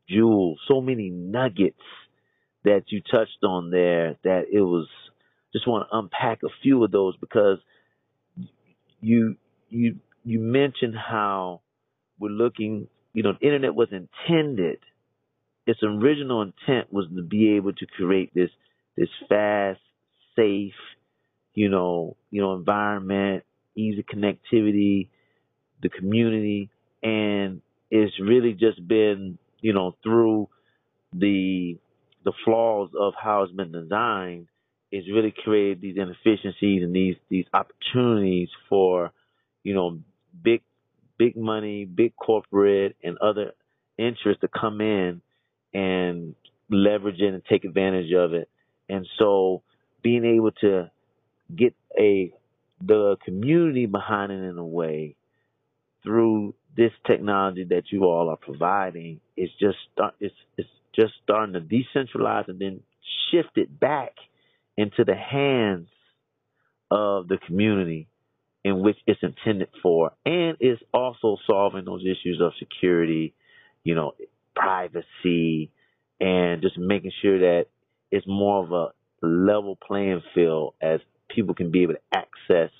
jewels, 0.09 0.59
so 0.69 0.81
many 0.81 1.11
nuggets 1.11 1.81
that 2.65 2.85
you 2.89 3.01
touched 3.01 3.43
on 3.43 3.71
there 3.71 4.17
that 4.25 4.45
it 4.53 4.61
was. 4.61 4.89
Just 5.53 5.69
want 5.69 5.87
to 5.91 5.99
unpack 5.99 6.43
a 6.45 6.49
few 6.63 6.83
of 6.83 6.91
those 6.91 7.15
because 7.19 7.59
you 9.01 9.37
you 9.69 9.97
you 10.25 10.39
mentioned 10.41 10.95
how 10.97 11.61
we're 12.19 12.31
looking. 12.31 12.89
You 13.13 13.23
know, 13.23 13.33
the 13.39 13.47
internet 13.47 13.75
was 13.75 13.89
intended. 13.91 14.79
Its 15.67 15.81
original 15.83 16.43
intent 16.43 16.91
was 16.93 17.07
to 17.15 17.23
be 17.23 17.57
able 17.57 17.73
to 17.75 17.87
create 17.87 18.33
this 18.35 18.49
this 18.97 19.09
fast, 19.29 19.81
safe, 20.37 20.73
you 21.55 21.69
know, 21.69 22.17
you 22.31 22.41
know, 22.41 22.55
environment, 22.55 23.45
easy 23.77 24.03
connectivity, 24.03 25.09
the 25.83 25.89
community, 25.89 26.71
and 27.03 27.61
it's 27.91 28.15
really 28.21 28.53
just 28.53 28.87
been, 28.87 29.39
you 29.61 29.73
know, 29.73 29.97
through 30.03 30.49
the 31.13 31.79
the 32.25 32.33
flaws 32.45 32.91
of 32.99 33.15
how 33.21 33.43
it's 33.43 33.53
been 33.53 33.73
designed, 33.73 34.47
it's 34.91 35.09
really 35.09 35.35
created 35.45 35.81
these 35.81 35.97
inefficiencies 35.97 36.83
and 36.83 36.95
these 36.95 37.17
these 37.29 37.47
opportunities 37.53 38.49
for, 38.69 39.11
you 39.65 39.75
know, 39.75 39.99
big 40.43 40.63
big 41.19 41.37
money, 41.37 41.85
big 41.85 42.15
corporate 42.17 42.97
and 43.03 43.19
other 43.19 43.53
interests 43.99 44.41
to 44.41 44.49
come 44.49 44.81
in 44.81 45.21
and 45.75 46.35
leverage 46.71 47.21
it 47.21 47.35
and 47.35 47.45
take 47.45 47.65
advantage 47.65 48.13
of 48.13 48.33
it. 48.35 48.49
And 48.89 49.07
so 49.19 49.63
being 50.03 50.25
able 50.25 50.53
to 50.63 50.91
get 51.55 51.75
a 51.99 52.33
the 52.85 53.17
community 53.25 53.87
behind 53.87 54.33
it 54.33 54.43
in 54.43 54.59
a 54.59 54.65
way 54.65 55.17
through 56.03 56.55
this 56.77 56.93
technology 57.07 57.65
that 57.71 57.85
you 57.91 58.05
all 58.05 58.29
are 58.29 58.37
providing. 58.37 59.21
Is 59.37 59.51
just 59.61 59.77
start, 59.93 60.15
it's 60.21 60.35
it's 60.57 60.69
just 60.95 61.13
starting 61.23 61.55
to 61.55 61.61
decentralize 61.61 62.49
and 62.49 62.61
then 62.61 62.81
shift 63.31 63.57
it 63.57 63.79
back 63.79 64.13
into 64.77 65.05
the 65.05 65.15
hands 65.15 65.89
of 66.91 67.29
the 67.29 67.39
community 67.47 68.09
in 68.65 68.83
which 68.83 68.97
it's 69.07 69.21
intended 69.23 69.69
for. 69.83 70.13
And 70.25 70.57
is 70.61 70.79
also 70.93 71.37
solving 71.47 71.85
those 71.85 72.03
issues 72.03 72.41
of 72.41 72.53
security, 72.59 73.35
you 73.85 73.95
know, 73.95 74.13
privacy 74.55 75.71
and 76.21 76.63
just 76.63 76.79
making 76.79 77.13
sure 77.23 77.41
that 77.41 77.67
it's 78.11 78.27
more 78.27 78.63
of 78.63 78.73
a 78.73 79.27
level 79.27 79.77
playing 79.77 80.23
field 80.35 80.75
as 80.81 81.01
people 81.35 81.55
can 81.55 81.71
be 81.71 81.83
able 81.83 81.95
to 81.95 82.01
access 82.13 82.71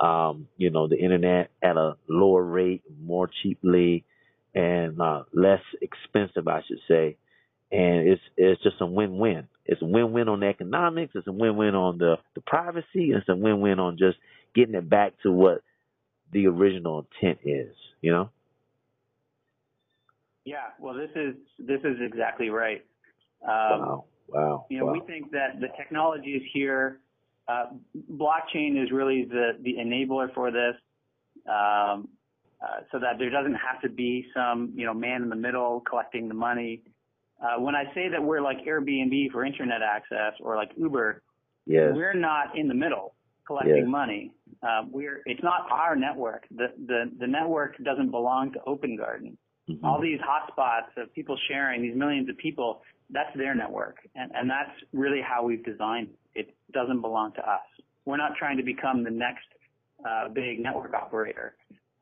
um, 0.00 0.48
you 0.56 0.70
know, 0.70 0.88
the 0.88 0.98
internet 0.98 1.50
at 1.62 1.76
a 1.76 1.96
lower 2.08 2.42
rate, 2.42 2.82
more 3.00 3.30
cheaply 3.42 4.04
and 4.52 5.00
uh, 5.00 5.22
less 5.32 5.62
expensive, 5.80 6.48
I 6.48 6.62
should 6.66 6.80
say 6.88 7.16
and 7.72 8.06
it's 8.06 8.20
it's 8.36 8.62
just 8.62 8.80
a 8.80 8.86
win-win. 8.86 9.48
It's 9.64 9.80
a 9.80 9.86
win-win 9.86 10.28
on 10.28 10.40
the 10.40 10.46
economics. 10.46 11.12
It's 11.14 11.26
a 11.26 11.32
win-win 11.32 11.74
on 11.74 11.98
the 11.98 12.16
the 12.34 12.42
privacy. 12.42 13.12
And 13.12 13.16
it's 13.16 13.28
a 13.28 13.34
win-win 13.34 13.80
on 13.80 13.96
just 13.96 14.18
getting 14.54 14.74
it 14.74 14.88
back 14.88 15.14
to 15.22 15.32
what 15.32 15.62
the 16.32 16.46
original 16.46 17.06
intent 17.22 17.38
is. 17.44 17.74
You 18.02 18.12
know. 18.12 18.30
Yeah. 20.44 20.68
Well, 20.78 20.94
this 20.94 21.10
is 21.16 21.34
this 21.58 21.80
is 21.80 21.96
exactly 22.04 22.50
right. 22.50 22.84
Um, 23.42 23.48
wow. 23.50 24.04
Wow. 24.28 24.66
You 24.68 24.78
know, 24.78 24.86
wow. 24.86 24.92
we 24.92 25.00
think 25.00 25.32
that 25.32 25.60
the 25.60 25.68
technology 25.76 26.32
is 26.32 26.42
here. 26.52 27.00
Uh, 27.48 27.66
blockchain 28.12 28.82
is 28.82 28.90
really 28.92 29.24
the 29.24 29.52
the 29.62 29.74
enabler 29.74 30.32
for 30.34 30.50
this. 30.50 30.74
Um, 31.46 32.08
uh, 32.62 32.82
so 32.92 32.98
that 33.00 33.18
there 33.18 33.30
doesn't 33.30 33.54
have 33.54 33.80
to 33.82 33.88
be 33.88 34.24
some, 34.32 34.72
you 34.76 34.86
know, 34.86 34.94
man 34.94 35.22
in 35.22 35.28
the 35.28 35.34
middle 35.34 35.80
collecting 35.80 36.28
the 36.28 36.34
money. 36.34 36.80
Uh, 37.42 37.60
when 37.60 37.74
I 37.74 37.92
say 37.92 38.08
that 38.08 38.22
we're 38.22 38.40
like 38.40 38.58
Airbnb 38.64 39.32
for 39.32 39.44
internet 39.44 39.82
access 39.82 40.34
or 40.40 40.54
like 40.54 40.70
Uber, 40.76 41.22
yes. 41.66 41.90
we're 41.92 42.14
not 42.14 42.56
in 42.56 42.68
the 42.68 42.74
middle 42.74 43.14
collecting 43.44 43.76
yes. 43.78 43.86
money. 43.88 44.30
Uh, 44.62 44.82
we're 44.88 45.22
it's 45.26 45.42
not 45.42 45.66
our 45.72 45.96
network. 45.96 46.44
The 46.56 46.68
the 46.86 47.10
the 47.18 47.26
network 47.26 47.82
doesn't 47.82 48.12
belong 48.12 48.52
to 48.52 48.60
Open 48.64 48.96
Garden. 48.96 49.36
Mm-hmm. 49.68 49.84
All 49.84 50.00
these 50.00 50.20
hotspots 50.20 51.02
of 51.02 51.12
people 51.14 51.36
sharing, 51.48 51.82
these 51.82 51.96
millions 51.96 52.28
of 52.28 52.36
people, 52.36 52.82
that's 53.10 53.36
their 53.36 53.56
network, 53.56 53.96
and 54.14 54.30
and 54.36 54.48
that's 54.48 54.70
really 54.92 55.20
how 55.20 55.42
we've 55.42 55.64
designed 55.64 56.10
it. 56.10 56.18
It 56.34 56.54
doesn't 56.72 57.00
belong 57.00 57.32
to 57.32 57.40
us. 57.40 57.60
We're 58.04 58.16
not 58.16 58.32
trying 58.38 58.56
to 58.56 58.62
become 58.62 59.04
the 59.04 59.10
next 59.10 59.44
uh, 60.08 60.28
big 60.28 60.60
network 60.60 60.94
operator. 60.94 61.54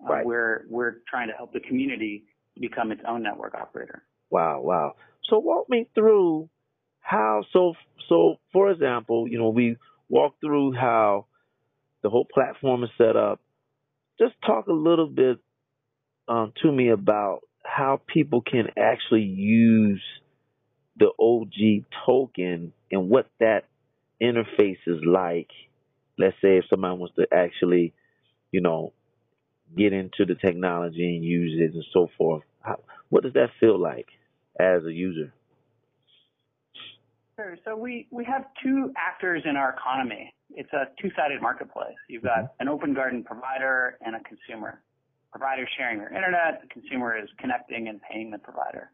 Uh, 0.03 0.13
right. 0.13 0.27
We're 0.27 0.65
we're 0.69 0.97
trying 1.09 1.29
to 1.29 1.35
help 1.35 1.53
the 1.53 1.61
community 1.61 2.25
become 2.59 2.93
its 2.93 3.03
own 3.07 3.23
network 3.23 3.55
operator. 3.55 4.03
Wow, 4.31 4.61
wow. 4.63 4.95
So 5.29 5.39
walk 5.39 5.69
me 5.69 5.89
through 5.95 6.49
how 7.01 7.45
so 7.53 7.75
so 8.09 8.37
for 8.53 8.71
example, 8.71 9.27
you 9.29 9.39
know, 9.39 9.51
we 9.51 9.77
walk 10.09 10.35
through 10.41 10.73
how 10.73 11.27
the 12.03 12.11
whole 12.11 12.27
platform 12.33 12.85
is 12.85 12.91
set 12.97 13.17
up. 13.17 13.41
Just 14.19 14.35
talk 14.47 14.67
a 14.67 14.73
little 14.73 15.07
bit 15.07 15.39
um, 16.29 16.53
to 16.63 16.71
me 16.71 16.91
about 16.91 17.41
how 17.65 18.01
people 18.13 18.43
can 18.43 18.69
actually 18.79 19.23
use 19.23 20.03
the 20.99 21.11
OG 21.19 21.85
token 22.07 22.73
and 22.91 23.09
what 23.09 23.27
that 23.39 23.65
interface 24.23 24.79
is 24.87 25.03
like. 25.05 25.51
Let's 26.19 26.37
say 26.43 26.59
if 26.59 26.65
someone 26.69 26.99
wants 26.99 27.15
to 27.17 27.27
actually, 27.33 27.95
you 28.53 28.61
know, 28.61 28.93
get 29.77 29.93
into 29.93 30.27
the 30.27 30.35
technology 30.35 31.17
and 31.17 31.25
use 31.25 31.59
it 31.61 31.75
and 31.75 31.85
so 31.93 32.09
forth. 32.19 32.43
How, 32.61 32.81
what 33.09 33.23
does 33.23 33.33
that 33.35 33.49
feel 33.59 33.79
like? 33.79 34.07
as 34.61 34.85
a 34.85 34.93
user? 34.93 35.33
Sure. 37.37 37.57
So 37.65 37.77
we, 37.77 38.07
we 38.11 38.25
have 38.25 38.45
two 38.63 38.93
actors 38.97 39.43
in 39.49 39.57
our 39.57 39.75
economy. 39.75 40.35
It's 40.51 40.73
a 40.73 40.87
two-sided 41.01 41.41
marketplace. 41.41 41.97
You've 42.09 42.23
got 42.23 42.39
mm-hmm. 42.39 42.61
an 42.61 42.69
open 42.69 42.95
garden 42.95 43.25
provider 43.25 43.99
and 44.05 44.17
a 44.17 44.21
consumer. 44.21 44.83
Provider 45.31 45.67
sharing 45.79 45.99
their 45.99 46.13
internet, 46.13 46.61
the 46.61 46.69
consumer 46.69 47.17
is 47.17 47.29
connecting 47.39 47.89
and 47.89 48.01
paying 48.03 48.31
the 48.31 48.39
provider. 48.39 48.91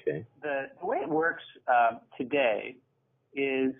Okay. 0.00 0.26
The, 0.42 0.66
the 0.80 0.86
way 0.86 0.98
it 0.98 1.08
works 1.08 1.44
uh, 1.68 1.98
today 2.16 2.76
is 3.32 3.72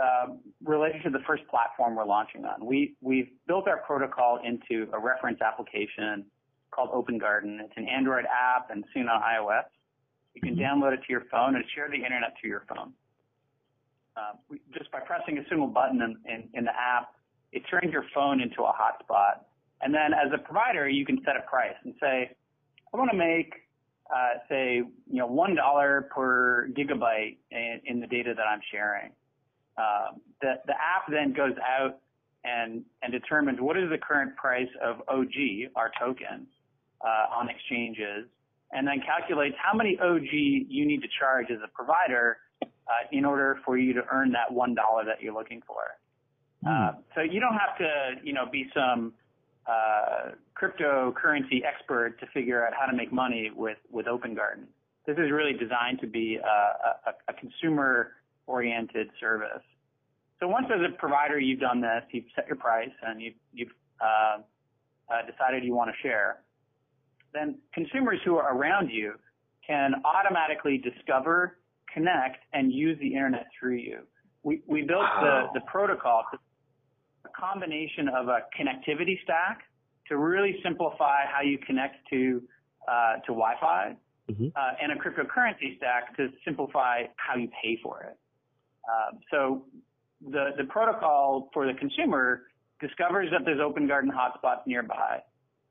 uh, 0.00 0.34
related 0.64 1.02
to 1.04 1.10
the 1.10 1.20
first 1.26 1.46
platform 1.48 1.96
we're 1.96 2.04
launching 2.04 2.44
on. 2.44 2.64
We, 2.64 2.94
we've 3.00 3.28
built 3.46 3.68
our 3.68 3.78
protocol 3.78 4.38
into 4.44 4.90
a 4.92 4.98
reference 4.98 5.40
application 5.40 6.24
called 6.70 6.90
Open 6.92 7.18
Garden. 7.18 7.60
It's 7.62 7.74
an 7.76 7.86
Android 7.88 8.24
app 8.24 8.70
and 8.70 8.84
soon 8.94 9.08
on 9.08 9.20
iOS. 9.20 9.64
You 10.34 10.40
can 10.40 10.56
mm-hmm. 10.56 10.82
download 10.82 10.94
it 10.94 11.00
to 11.06 11.10
your 11.10 11.24
phone 11.30 11.56
and 11.56 11.64
share 11.74 11.88
the 11.88 11.96
internet 11.96 12.34
to 12.40 12.48
your 12.48 12.64
phone. 12.68 12.92
Uh, 14.16 14.32
we, 14.48 14.60
just 14.76 14.90
by 14.90 15.00
pressing 15.00 15.38
a 15.38 15.42
single 15.48 15.68
button 15.68 16.00
in, 16.02 16.16
in, 16.32 16.48
in 16.54 16.64
the 16.64 16.72
app, 16.72 17.14
it 17.52 17.62
turns 17.70 17.92
your 17.92 18.04
phone 18.14 18.40
into 18.40 18.62
a 18.62 18.72
hotspot. 18.72 19.44
And 19.82 19.92
then 19.92 20.12
as 20.14 20.32
a 20.32 20.38
provider, 20.38 20.88
you 20.88 21.04
can 21.04 21.20
set 21.24 21.36
a 21.36 21.42
price 21.48 21.74
and 21.84 21.94
say, 22.00 22.30
I 22.92 22.96
want 22.96 23.10
to 23.10 23.16
make, 23.16 23.54
uh, 24.14 24.38
say, 24.48 24.76
you 24.76 25.18
know, 25.18 25.26
one 25.26 25.54
dollar 25.54 26.08
per 26.14 26.68
gigabyte 26.68 27.36
in, 27.50 27.80
in, 27.86 28.00
the 28.00 28.06
data 28.06 28.34
that 28.36 28.42
I'm 28.42 28.60
sharing. 28.70 29.10
Uh, 29.76 30.12
the 30.40 30.54
the 30.66 30.72
app 30.72 31.10
then 31.10 31.32
goes 31.32 31.54
out 31.62 31.98
and 32.44 32.84
and 33.02 33.12
determines 33.12 33.60
what 33.60 33.76
is 33.76 33.88
the 33.90 33.98
current 33.98 34.36
price 34.36 34.68
of 34.82 34.96
OG, 35.08 35.72
our 35.76 35.90
token, 35.98 36.46
uh, 37.00 37.34
on 37.34 37.48
exchanges, 37.48 38.26
and 38.72 38.86
then 38.86 39.00
calculates 39.04 39.56
how 39.58 39.76
many 39.76 39.98
OG 39.98 40.32
you 40.32 40.86
need 40.86 41.02
to 41.02 41.08
charge 41.18 41.46
as 41.50 41.58
a 41.64 41.68
provider 41.68 42.38
uh, 42.62 42.66
in 43.12 43.24
order 43.24 43.58
for 43.64 43.78
you 43.78 43.92
to 43.92 44.02
earn 44.10 44.32
that 44.32 44.52
one 44.52 44.74
dollar 44.74 45.04
that 45.04 45.22
you're 45.22 45.34
looking 45.34 45.62
for. 45.66 45.82
Mm. 46.66 46.90
Uh, 46.90 46.92
so 47.14 47.20
you 47.22 47.40
don't 47.40 47.56
have 47.56 47.76
to, 47.78 48.24
you 48.24 48.32
know, 48.32 48.46
be 48.50 48.66
some 48.74 49.12
uh, 49.66 50.32
cryptocurrency 50.60 51.64
expert 51.64 52.18
to 52.20 52.26
figure 52.34 52.66
out 52.66 52.72
how 52.78 52.86
to 52.86 52.96
make 52.96 53.12
money 53.12 53.50
with 53.54 53.78
with 53.90 54.06
Open 54.06 54.34
Garden. 54.34 54.66
This 55.06 55.16
is 55.18 55.32
really 55.32 55.52
designed 55.52 56.00
to 56.00 56.06
be 56.06 56.36
a, 56.36 57.10
a, 57.28 57.32
consumer-oriented 58.46 59.08
service. 59.20 59.64
So 60.40 60.48
once 60.48 60.66
as 60.74 60.80
a 60.80 60.96
provider 60.98 61.38
you've 61.38 61.60
done 61.60 61.80
this, 61.80 62.02
you've 62.12 62.24
set 62.34 62.46
your 62.46 62.56
price 62.56 62.90
and 63.02 63.20
you've, 63.22 63.34
you've 63.52 63.72
uh, 64.00 64.38
uh, 65.12 65.22
decided 65.30 65.64
you 65.64 65.74
want 65.74 65.90
to 65.90 65.96
share 66.02 66.42
then 67.32 67.56
consumers 67.72 68.18
who 68.24 68.36
are 68.36 68.56
around 68.56 68.88
you 68.90 69.14
can 69.66 69.92
automatically 70.04 70.78
discover, 70.78 71.58
connect, 71.92 72.38
and 72.52 72.72
use 72.72 72.98
the 73.00 73.14
internet 73.14 73.46
through 73.58 73.76
you. 73.76 74.00
We, 74.42 74.62
we 74.66 74.82
built 74.82 75.00
wow. 75.00 75.50
the, 75.52 75.60
the 75.60 75.66
protocol, 75.66 76.24
a 77.24 77.28
combination 77.28 78.08
of 78.08 78.28
a 78.28 78.40
connectivity 78.58 79.22
stack 79.22 79.62
to 80.08 80.16
really 80.16 80.56
simplify 80.64 81.24
how 81.32 81.42
you 81.42 81.58
connect 81.58 81.96
to, 82.10 82.42
uh, 82.88 83.14
to 83.26 83.28
Wi-Fi, 83.28 83.96
mm-hmm. 84.30 84.46
uh, 84.56 84.60
and 84.82 84.92
a 84.92 84.96
cryptocurrency 84.96 85.76
stack 85.76 86.16
to 86.16 86.28
simplify 86.44 87.04
how 87.16 87.36
you 87.36 87.48
pay 87.62 87.78
for 87.82 88.02
it. 88.02 88.18
Uh, 88.84 89.16
so 89.30 89.64
the, 90.30 90.50
the 90.56 90.64
protocol 90.64 91.50
for 91.52 91.66
the 91.66 91.78
consumer 91.78 92.42
discovers 92.80 93.28
that 93.30 93.42
there's 93.44 93.60
open 93.60 93.86
garden 93.86 94.10
hotspots 94.10 94.66
nearby 94.66 95.20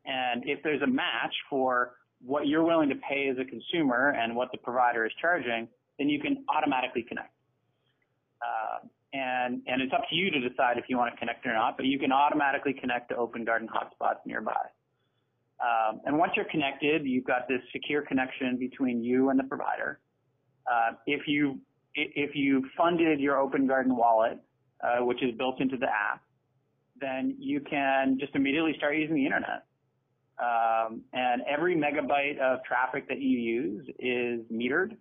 and 0.06 0.44
if 0.46 0.64
there's 0.64 0.82
a 0.82 0.88
match 0.88 1.34
for 1.50 1.94
what 2.24 2.48
you're 2.48 2.64
willing 2.64 2.90
to 2.90 2.96
pay 2.96 3.30
as 3.30 3.38
a 3.40 3.46
consumer 3.46 4.10
and 4.10 4.36
what 4.36 4.52
the 4.52 4.58
provider 4.58 5.06
is 5.06 5.12
charging, 5.20 5.68
then 5.98 6.10
you 6.10 6.20
can 6.20 6.44
automatically 6.56 7.04
connect. 7.08 7.34
Uh, 8.42 8.88
and, 9.14 9.62
and 9.68 9.82
it's 9.82 9.94
up 9.94 10.02
to 10.10 10.16
you 10.16 10.32
to 10.32 10.40
decide 10.48 10.78
if 10.78 10.86
you 10.88 10.98
want 10.98 11.14
to 11.14 11.20
connect 11.20 11.46
or 11.46 11.54
not, 11.54 11.78
but 11.78 11.86
you 11.86 12.00
can 12.00 12.12
automatically 12.12 12.74
connect 12.74 13.10
to 13.10 13.16
Open 13.16 13.44
Garden 13.44 13.68
hotspots 13.68 14.26
nearby. 14.26 14.62
Um, 15.60 16.02
and 16.06 16.18
once 16.18 16.32
you're 16.36 16.46
connected, 16.50 17.06
you've 17.06 17.26
got 17.26 17.48
this 17.48 17.62
secure 17.72 18.02
connection 18.02 18.58
between 18.58 19.04
you 19.04 19.30
and 19.30 19.38
the 19.38 19.44
provider. 19.44 20.00
Uh, 20.72 20.94
if 21.06 21.28
you 21.28 21.60
if 21.96 22.36
you 22.36 22.64
funded 22.78 23.20
your 23.20 23.38
Open 23.40 23.68
Garden 23.68 23.96
wallet, 23.96 24.40
uh, 24.84 25.04
which 25.04 25.22
is 25.24 25.36
built 25.38 25.60
into 25.60 25.78
the 25.78 25.88
app, 25.88 26.22
then 27.00 27.36
you 27.40 27.60
can 27.60 28.18
just 28.20 28.36
immediately 28.36 28.74
start 28.78 28.96
using 28.96 29.16
the 29.16 29.26
internet. 29.26 29.66
Um, 30.40 31.02
and 31.14 31.42
every 31.48 31.76
megabyte 31.76 32.40
of 32.40 32.64
traffic 32.64 33.08
that 33.10 33.20
you 33.20 33.38
use 33.38 33.88
is 34.00 34.40
metered 34.52 34.96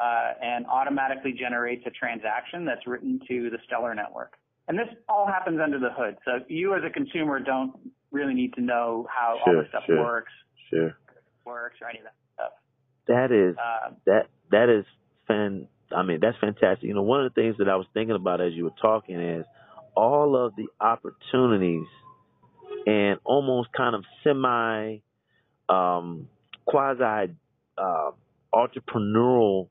uh, 0.00 0.32
and 0.42 0.66
automatically 0.66 1.32
generates 1.32 1.84
a 1.86 1.90
transaction 1.90 2.64
that's 2.64 2.86
written 2.86 3.20
to 3.28 3.50
the 3.50 3.58
Stellar 3.66 3.94
network. 3.94 4.34
And 4.68 4.78
this 4.78 4.88
all 5.08 5.26
happens 5.26 5.60
under 5.62 5.78
the 5.78 5.90
hood. 5.90 6.16
So 6.24 6.44
you 6.48 6.74
as 6.74 6.82
a 6.86 6.90
consumer 6.90 7.40
don't 7.40 7.72
really 8.10 8.34
need 8.34 8.54
to 8.54 8.60
know 8.62 9.06
how 9.14 9.38
Sure, 9.44 9.56
all 9.56 9.62
this 9.62 9.68
stuff 9.70 9.84
sure. 9.86 9.98
works, 10.00 10.32
Sure. 10.70 10.96
works 11.44 11.76
or 11.82 11.88
any 11.88 11.98
of 11.98 12.04
that 12.04 12.14
stuff. 12.34 12.52
That 13.06 13.32
is 13.32 13.56
Uh, 13.58 13.90
that 14.06 14.28
that 14.50 14.68
is 14.68 14.84
fan. 15.26 15.68
I 15.94 16.02
mean, 16.02 16.18
that's 16.20 16.36
fantastic. 16.38 16.86
You 16.86 16.94
know, 16.94 17.02
one 17.02 17.24
of 17.24 17.34
the 17.34 17.40
things 17.40 17.56
that 17.58 17.68
I 17.68 17.76
was 17.76 17.86
thinking 17.94 18.16
about 18.16 18.40
as 18.40 18.52
you 18.52 18.64
were 18.64 18.70
talking 18.80 19.20
is 19.20 19.44
all 19.94 20.36
of 20.36 20.54
the 20.56 20.66
opportunities 20.80 21.86
and 22.86 23.18
almost 23.24 23.70
kind 23.76 23.94
of 23.94 24.04
semi 24.22 24.98
um, 25.68 26.28
quasi 26.64 27.32
uh, 27.76 28.10
entrepreneurial 28.54 29.68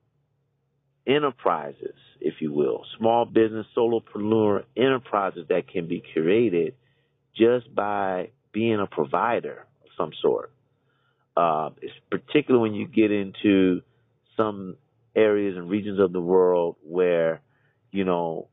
enterprises, 1.08 1.96
if 2.20 2.36
you 2.42 2.52
will, 2.52 2.84
small 2.98 3.26
business 3.26 3.66
solopreneur 3.76 4.64
enterprises 4.76 5.46
that 5.50 5.68
can 5.68 5.88
be 5.88 6.04
created 6.14 6.76
just 7.36 7.74
by 7.74 8.30
being 8.52 8.80
a 8.80 8.88
provider 8.88 9.66
of 9.84 9.90
some 9.98 10.12
sort. 10.22 10.52
Uh, 11.36 11.70
it's 11.82 11.94
particularly 12.10 12.70
when 12.70 12.80
you 12.80 12.88
get 12.88 13.12
into 13.12 13.82
some 14.36 14.76
areas 15.18 15.58
and 15.58 15.70
regions 15.70 16.00
of 16.00 16.14
the 16.14 16.22
world 16.22 16.78
where, 16.84 17.42
you 17.92 18.06
know, 18.06 18.50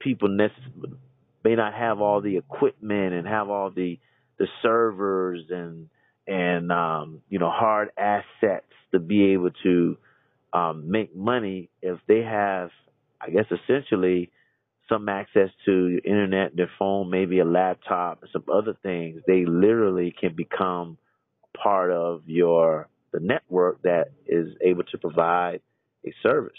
people 0.00 0.28
necess- 0.28 0.98
may 1.44 1.56
not 1.56 1.74
have 1.74 2.00
all 2.00 2.22
the 2.22 2.38
equipment 2.38 3.14
and 3.14 3.28
have 3.28 3.50
all 3.50 3.70
the 3.70 3.98
the 4.38 4.48
servers 4.62 5.42
and 5.50 5.88
and 6.28 6.72
um, 6.72 7.22
you 7.30 7.38
know 7.40 7.50
hard 7.50 7.90
assets 7.98 8.66
to 8.92 9.00
be 9.00 9.32
able 9.34 9.50
to 9.64 9.98
um, 10.52 10.90
make 10.90 11.14
money 11.16 11.70
if 11.82 11.98
they 12.08 12.22
have, 12.22 12.70
I 13.20 13.30
guess, 13.30 13.46
essentially 13.50 14.30
some 14.88 15.08
access 15.08 15.50
to 15.66 16.00
internet, 16.04 16.56
their 16.56 16.70
phone, 16.78 17.10
maybe 17.10 17.40
a 17.40 17.46
laptop, 17.46 18.22
some 18.32 18.44
other 18.52 18.76
things. 18.82 19.22
They 19.26 19.44
literally 19.46 20.14
can 20.18 20.34
become 20.36 20.98
part 21.62 21.92
of 21.92 22.22
your 22.26 22.88
the 23.12 23.20
network 23.20 23.82
that 23.82 24.08
is 24.26 24.48
able 24.62 24.84
to 24.84 24.98
provide 24.98 25.60
a 26.06 26.12
service. 26.22 26.52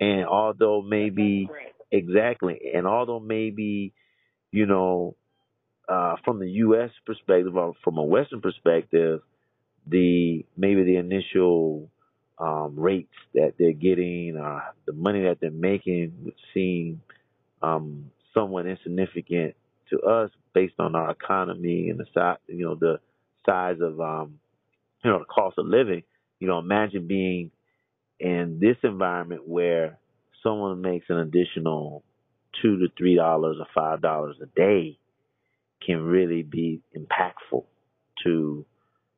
And 0.00 0.26
although 0.26 0.82
maybe 0.82 1.48
exactly, 1.90 2.58
and 2.74 2.86
although 2.86 3.20
maybe 3.20 3.92
you 4.50 4.66
know 4.66 5.16
uh, 5.88 6.16
from 6.24 6.38
the 6.38 6.48
U.S. 6.48 6.90
perspective 7.06 7.56
or 7.56 7.74
from 7.84 7.98
a 7.98 8.04
Western 8.04 8.40
perspective, 8.40 9.20
the 9.86 10.44
maybe 10.56 10.84
the 10.84 10.96
initial 10.96 11.90
um, 12.38 12.74
rates 12.76 13.12
that 13.34 13.54
they're 13.58 13.72
getting, 13.72 14.36
uh, 14.36 14.60
the 14.86 14.92
money 14.92 15.22
that 15.22 15.38
they're 15.40 15.50
making 15.50 16.12
would 16.24 16.34
seem 16.54 17.02
um, 17.62 18.10
somewhat 18.34 18.66
insignificant 18.66 19.54
to 19.90 20.00
us 20.00 20.30
based 20.54 20.74
on 20.78 20.94
our 20.94 21.10
economy 21.10 21.90
and 21.90 21.98
the 21.98 22.06
size, 22.14 22.38
you 22.46 22.64
know, 22.64 22.74
the 22.74 22.98
size 23.46 23.76
of, 23.80 24.00
um, 24.00 24.38
you 25.04 25.10
know, 25.10 25.18
the 25.18 25.24
cost 25.24 25.58
of 25.58 25.66
living. 25.66 26.02
You 26.40 26.48
know, 26.48 26.58
imagine 26.58 27.06
being 27.06 27.50
in 28.22 28.58
this 28.60 28.76
environment 28.84 29.48
where 29.48 29.98
someone 30.44 30.80
makes 30.80 31.06
an 31.08 31.18
additional 31.18 32.04
two 32.62 32.78
to 32.78 32.86
three 32.96 33.16
dollars 33.16 33.56
or 33.58 33.66
five 33.74 34.00
dollars 34.00 34.36
a 34.40 34.46
day 34.46 34.96
can 35.84 36.00
really 36.02 36.42
be 36.42 36.80
impactful 36.96 37.64
to 38.22 38.64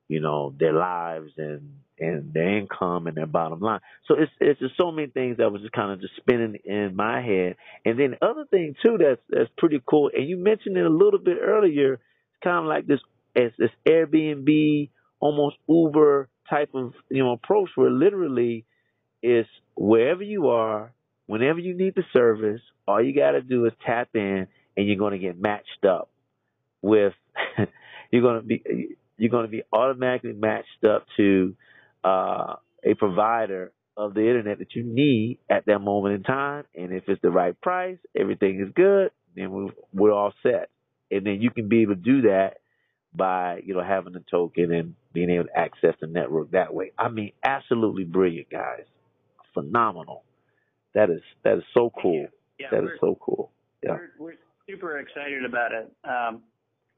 you 0.08 0.20
know 0.20 0.54
their 0.58 0.73
lives 0.73 1.32
and 1.37 1.80
and 1.99 2.32
their 2.32 2.58
income 2.58 3.06
and 3.06 3.16
their 3.16 3.26
bottom 3.26 3.61
line. 3.61 3.80
So 4.08 4.14
it's 4.18 4.32
it's 4.40 4.58
just 4.58 4.76
so 4.80 4.90
many 4.90 5.08
things 5.08 5.37
that 5.37 5.52
was 5.52 5.61
just 5.61 5.75
kind 5.75 5.92
of 5.92 6.00
just 6.00 6.16
spinning 6.16 6.56
in 6.64 6.96
my 6.96 7.20
head. 7.20 7.56
And 7.84 8.00
then 8.00 8.16
the 8.18 8.26
other 8.26 8.46
thing 8.50 8.75
too 8.84 8.96
that's 8.99 9.20
that's 9.28 9.50
pretty 9.58 9.82
cool. 9.87 10.11
And 10.14 10.26
you 10.26 10.38
mentioned 10.38 10.78
it 10.78 10.87
a 10.87 10.88
little 10.88 11.20
bit 11.20 11.37
earlier. 11.42 11.94
It's 11.94 12.42
kind 12.42 12.58
of 12.58 12.64
like 12.64 12.87
this 12.87 13.00
as 13.37 13.52
this 13.58 13.70
Airbnb, 13.87 14.88
almost 15.20 15.57
Uber 15.68 16.31
type 16.48 16.70
of 16.74 16.94
you 17.11 17.22
know 17.22 17.33
approach 17.33 17.68
where 17.74 17.90
literally 17.90 18.64
it's 19.24 19.48
wherever 19.74 20.22
you 20.22 20.48
are, 20.48 20.92
whenever 21.26 21.58
you 21.58 21.74
need 21.74 21.94
the 21.94 22.04
service, 22.12 22.60
all 22.87 23.02
you 23.02 23.14
got 23.14 23.30
to 23.30 23.40
do 23.40 23.64
is 23.64 23.72
tap 23.84 24.10
in, 24.14 24.46
and 24.76 24.87
you're 24.87 24.98
going 24.98 25.12
to 25.12 25.18
get 25.18 25.40
matched 25.40 25.84
up 25.88 26.10
with. 26.82 27.14
you're 28.12 28.22
going 28.22 28.40
to 28.40 28.46
be 28.46 28.96
you're 29.16 29.30
going 29.30 29.46
to 29.46 29.50
be 29.50 29.62
automatically 29.72 30.34
matched 30.34 30.84
up 30.87 31.06
to 31.16 31.56
uh, 32.04 32.56
a 32.84 32.94
provider 32.98 33.72
of 33.96 34.12
the 34.12 34.20
internet 34.20 34.58
that 34.58 34.74
you 34.74 34.82
need 34.84 35.38
at 35.48 35.64
that 35.66 35.78
moment 35.78 36.16
in 36.16 36.22
time. 36.22 36.64
And 36.74 36.92
if 36.92 37.04
it's 37.08 37.22
the 37.22 37.30
right 37.30 37.58
price, 37.62 37.98
everything 38.14 38.60
is 38.60 38.72
good, 38.74 39.10
then 39.34 39.52
we're, 39.52 39.70
we're 39.92 40.12
all 40.12 40.34
set. 40.42 40.68
And 41.10 41.24
then 41.24 41.40
you 41.40 41.50
can 41.50 41.68
be 41.68 41.82
able 41.82 41.94
to 41.94 42.00
do 42.00 42.22
that 42.22 42.58
by, 43.14 43.60
you 43.64 43.74
know, 43.74 43.84
having 43.84 44.16
a 44.16 44.20
token 44.30 44.72
and 44.72 44.94
being 45.12 45.30
able 45.30 45.44
to 45.44 45.56
access 45.56 45.94
the 46.00 46.08
network 46.08 46.50
that 46.50 46.74
way. 46.74 46.90
I 46.98 47.08
mean, 47.08 47.32
absolutely 47.44 48.04
brilliant, 48.04 48.50
guys. 48.50 48.84
Phenomenal. 49.54 50.24
That 50.94 51.10
is 51.10 51.20
that 51.44 51.56
is 51.58 51.64
so 51.72 51.90
cool. 52.02 52.26
Yeah, 52.58 52.68
That 52.70 52.84
is 52.84 52.90
so 53.00 53.16
cool. 53.20 53.50
Yeah. 53.82 53.92
we're, 53.92 54.10
we're 54.18 54.34
super 54.68 54.98
excited 54.98 55.44
about 55.44 55.72
it. 55.72 55.92
Um, 56.04 56.42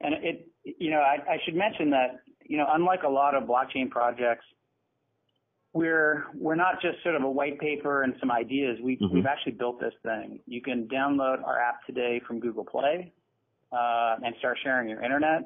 and 0.01 0.13
it, 0.23 0.47
you 0.63 0.91
know, 0.91 0.99
I, 0.99 1.15
I 1.33 1.37
should 1.43 1.55
mention 1.55 1.89
that, 1.89 2.19
you 2.45 2.57
know, 2.57 2.67
unlike 2.69 3.03
a 3.03 3.09
lot 3.09 3.33
of 3.35 3.43
blockchain 3.43 3.89
projects, 3.89 4.45
we're 5.73 6.25
we're 6.35 6.55
not 6.55 6.81
just 6.81 7.01
sort 7.03 7.15
of 7.15 7.23
a 7.23 7.29
white 7.29 7.59
paper 7.59 8.03
and 8.03 8.13
some 8.19 8.31
ideas. 8.31 8.77
We've 8.81 8.99
Mhm. 8.99 9.11
we've 9.11 9.25
actually 9.25 9.53
built 9.53 9.79
this 9.79 9.93
thing. 10.03 10.39
You 10.45 10.61
can 10.61 10.87
download 10.87 11.43
our 11.45 11.59
app 11.59 11.85
today 11.85 12.19
from 12.25 12.39
Google 12.39 12.63
Play 12.65 13.11
uh, 13.71 14.15
and 14.23 14.35
start 14.39 14.57
sharing 14.63 14.89
your 14.89 15.01
internet. 15.03 15.41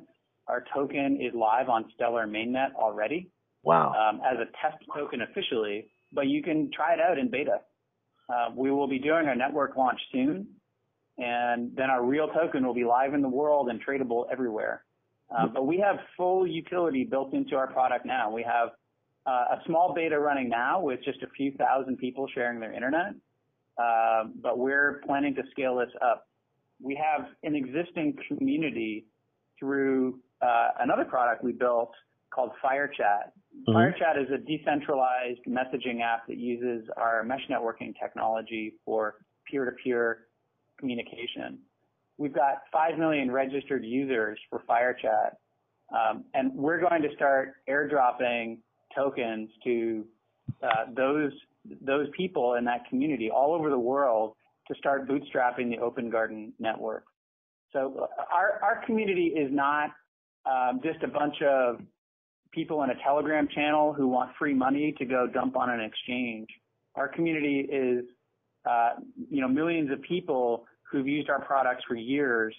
Our 0.48 0.64
token 0.74 1.20
is 1.22 1.34
live 1.34 1.70
on 1.70 1.90
Stellar 1.96 2.28
Mainnet 2.28 2.74
already 2.76 3.30
Wow. 3.64 3.94
um, 3.94 4.22
as 4.26 4.38
a 4.40 4.46
test 4.62 4.84
token 4.94 5.22
officially, 5.22 5.91
but 6.14 6.28
you 6.28 6.42
can 6.42 6.70
try 6.72 6.94
it 6.94 7.00
out 7.00 7.18
in 7.18 7.30
beta. 7.30 7.62
Uh, 8.30 8.50
we 8.56 8.72
will 8.72 8.88
be 8.88 9.00
doing 9.00 9.28
our 9.28 9.36
network 9.36 9.76
launch 9.76 10.00
soon, 10.12 10.48
and 11.18 11.76
then 11.76 11.90
our 11.90 12.04
real 12.04 12.28
token 12.28 12.66
will 12.66 12.74
be 12.74 12.86
live 12.86 13.14
in 13.14 13.22
the 13.22 13.30
world 13.30 13.70
and 13.70 13.84
tradable 13.86 14.26
everywhere. 14.32 14.84
Uh, 15.30 15.48
but 15.48 15.66
we 15.66 15.78
have 15.78 15.98
full 16.18 16.46
utility 16.46 17.04
built 17.04 17.34
into 17.34 17.56
our 17.56 17.68
product 17.68 18.06
now. 18.06 18.30
We 18.30 18.44
have 18.44 18.70
uh, 19.26 19.56
a 19.56 19.62
small 19.66 19.94
beta 19.94 20.20
running 20.20 20.50
now 20.50 20.82
with 20.82 21.04
just 21.04 21.22
a 21.24 21.28
few 21.28 21.52
thousand 21.54 21.98
people 21.98 22.28
sharing 22.34 22.60
their 22.60 22.74
internet, 22.74 23.14
uh, 23.78 24.26
but 24.42 24.58
we're 24.58 25.02
planning 25.06 25.36
to 25.36 25.44
scale 25.52 25.78
this 25.78 25.92
up. 26.02 26.28
We 26.82 26.96
have 26.96 27.28
an 27.44 27.56
existing 27.56 28.18
community 28.28 29.06
through 29.60 30.20
uh, 30.42 30.70
another 30.80 31.06
product 31.06 31.44
we 31.44 31.52
built 31.52 31.92
called 32.34 32.52
FireChat. 32.64 33.32
Mhm. 33.68 33.76
FireChat 33.76 34.24
is 34.24 34.32
a 34.32 34.38
decentralized 34.38 35.44
messaging 35.46 36.02
app 36.02 36.26
that 36.28 36.38
uses 36.38 36.90
our 36.98 37.24
mesh 37.24 37.46
networking 37.48 37.98
technology 38.00 38.76
for 38.86 39.16
peer-to-peer 39.50 40.28
communication. 40.78 41.60
We've 42.18 42.34
got 42.34 42.64
5 42.72 42.98
million 42.98 43.32
registered 43.32 43.84
users 43.84 44.40
for 44.50 44.60
FireChat, 44.60 45.36
um, 45.92 46.26
and 46.34 46.54
we're 46.54 46.80
going 46.80 47.02
to 47.02 47.14
start 47.16 47.56
airdropping 47.70 48.60
tokens 48.96 49.50
to 49.64 50.06
uh, 50.64 50.86
those 50.96 51.32
those 51.80 52.08
people 52.18 52.56
in 52.56 52.66
that 52.66 52.88
community 52.90 53.30
all 53.30 53.54
over 53.54 53.70
the 53.70 53.78
world 53.78 54.34
to 54.68 54.76
start 54.76 55.08
bootstrapping 55.08 55.70
the 55.70 55.78
Open 55.80 56.10
Garden 56.10 56.54
network. 56.60 57.06
So 57.72 58.08
uh, 58.20 58.24
our 58.34 58.60
our 58.64 58.86
community 58.86 59.28
is 59.28 59.52
not 59.52 59.92
um, 60.46 60.80
just 60.84 61.04
a 61.04 61.08
bunch 61.08 61.42
of 61.42 61.82
people 62.52 62.84
in 62.84 62.90
a 62.90 62.96
Telegram 63.04 63.48
channel 63.54 63.94
who 63.94 64.08
want 64.08 64.32
free 64.38 64.54
money 64.54 64.94
to 64.98 65.06
go 65.06 65.28
dump 65.28 65.56
on 65.56 65.70
an 65.70 65.82
exchange. 65.82 66.48
Our 66.96 67.08
community 67.08 67.68
is, 67.72 68.06
uh, 68.70 68.92
you 69.30 69.42
know, 69.42 69.48
millions 69.48 69.92
of 69.92 70.02
people 70.02 70.66
who've 70.92 71.08
used 71.08 71.30
our 71.30 71.44
products 71.44 71.84
for 71.88 71.96
years, 71.96 72.54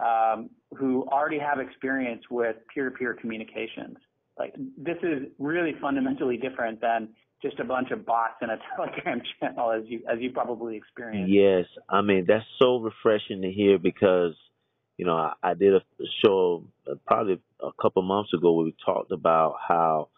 um, 0.00 0.50
who 0.76 1.06
already 1.08 1.38
have 1.38 1.58
experience 1.58 2.22
with 2.30 2.56
peer-to-peer 2.72 3.14
communications. 3.20 3.96
Like 4.38 4.54
this 4.78 4.96
is 5.02 5.28
really 5.38 5.74
fundamentally 5.80 6.36
different 6.36 6.80
than 6.80 7.08
just 7.42 7.58
a 7.58 7.64
bunch 7.64 7.90
of 7.90 8.06
bots 8.06 8.34
in 8.40 8.50
a 8.50 8.56
Telegram 8.76 9.20
channel, 9.40 9.72
as 9.72 9.82
you 9.86 10.00
as 10.10 10.20
you 10.20 10.30
probably 10.30 10.76
experienced. 10.76 11.30
Yes, 11.32 11.66
I 11.90 12.00
mean 12.00 12.24
that's 12.26 12.44
so 12.58 12.78
refreshing 12.78 13.42
to 13.42 13.50
hear 13.50 13.78
because 13.78 14.34
you 15.02 15.06
know 15.06 15.16
I, 15.16 15.32
I 15.42 15.54
did 15.54 15.74
a 15.74 15.80
show 16.24 16.62
uh, 16.88 16.94
probably 17.04 17.40
a 17.60 17.70
couple 17.82 18.02
months 18.02 18.32
ago 18.32 18.52
where 18.52 18.66
we 18.66 18.74
talked 18.86 19.10
about 19.10 19.56
how 19.66 20.10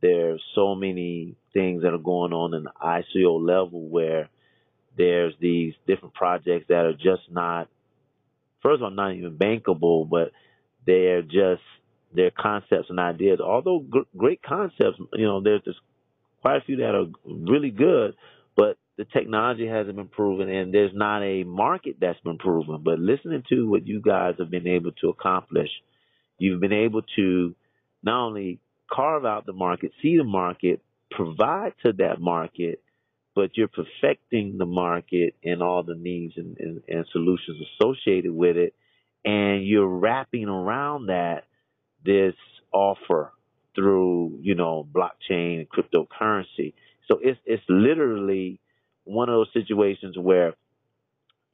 there's 0.00 0.40
so 0.54 0.76
many 0.76 1.34
things 1.52 1.82
that 1.82 1.92
are 1.92 1.98
going 1.98 2.32
on 2.32 2.54
in 2.54 2.62
the 2.62 2.70
ICO 2.80 3.44
level 3.44 3.88
where 3.88 4.28
there's 4.96 5.34
these 5.40 5.74
different 5.88 6.14
projects 6.14 6.66
that 6.68 6.84
are 6.86 6.92
just 6.92 7.22
not 7.28 7.68
first 8.62 8.76
of 8.76 8.82
all 8.84 8.90
not 8.92 9.14
even 9.16 9.36
bankable, 9.36 10.08
but 10.08 10.30
they're 10.86 11.22
just 11.22 11.62
their 12.14 12.30
concepts 12.30 12.90
and 12.90 13.00
ideas. 13.00 13.40
Although 13.40 13.80
gr- 13.80 14.10
great 14.16 14.40
concepts, 14.40 15.00
you 15.14 15.26
know, 15.26 15.42
there's 15.42 15.62
this 15.66 15.74
quite 16.42 16.58
a 16.58 16.64
few 16.64 16.76
that 16.76 16.94
are 16.94 17.06
really 17.26 17.70
good, 17.70 18.14
but 18.56 18.76
the 18.98 19.04
technology 19.04 19.66
hasn't 19.66 19.96
been 19.96 20.08
proven 20.08 20.48
and 20.50 20.74
there's 20.74 20.90
not 20.92 21.22
a 21.22 21.44
market 21.44 21.96
that's 22.00 22.20
been 22.20 22.36
proven. 22.36 22.82
But 22.84 22.98
listening 22.98 23.44
to 23.48 23.70
what 23.70 23.86
you 23.86 24.02
guys 24.02 24.34
have 24.40 24.50
been 24.50 24.66
able 24.66 24.90
to 25.00 25.08
accomplish, 25.08 25.70
you've 26.38 26.60
been 26.60 26.72
able 26.72 27.02
to 27.16 27.54
not 28.02 28.26
only 28.26 28.58
carve 28.92 29.24
out 29.24 29.46
the 29.46 29.52
market, 29.52 29.92
see 30.02 30.16
the 30.16 30.24
market, 30.24 30.82
provide 31.12 31.74
to 31.84 31.92
that 31.94 32.20
market, 32.20 32.82
but 33.36 33.56
you're 33.56 33.68
perfecting 33.68 34.58
the 34.58 34.66
market 34.66 35.36
and 35.44 35.62
all 35.62 35.84
the 35.84 35.94
needs 35.94 36.34
and, 36.36 36.56
and, 36.58 36.82
and 36.88 37.06
solutions 37.12 37.58
associated 37.80 38.32
with 38.32 38.56
it. 38.56 38.74
And 39.24 39.64
you're 39.64 39.86
wrapping 39.86 40.48
around 40.48 41.06
that 41.06 41.44
this 42.04 42.34
offer 42.72 43.32
through, 43.76 44.40
you 44.42 44.56
know, 44.56 44.88
blockchain 44.92 45.60
and 45.60 45.68
cryptocurrency. 45.68 46.74
So 47.06 47.20
it's 47.22 47.38
it's 47.46 47.62
literally 47.68 48.60
one 49.08 49.28
of 49.28 49.34
those 49.34 49.52
situations 49.52 50.16
where 50.18 50.54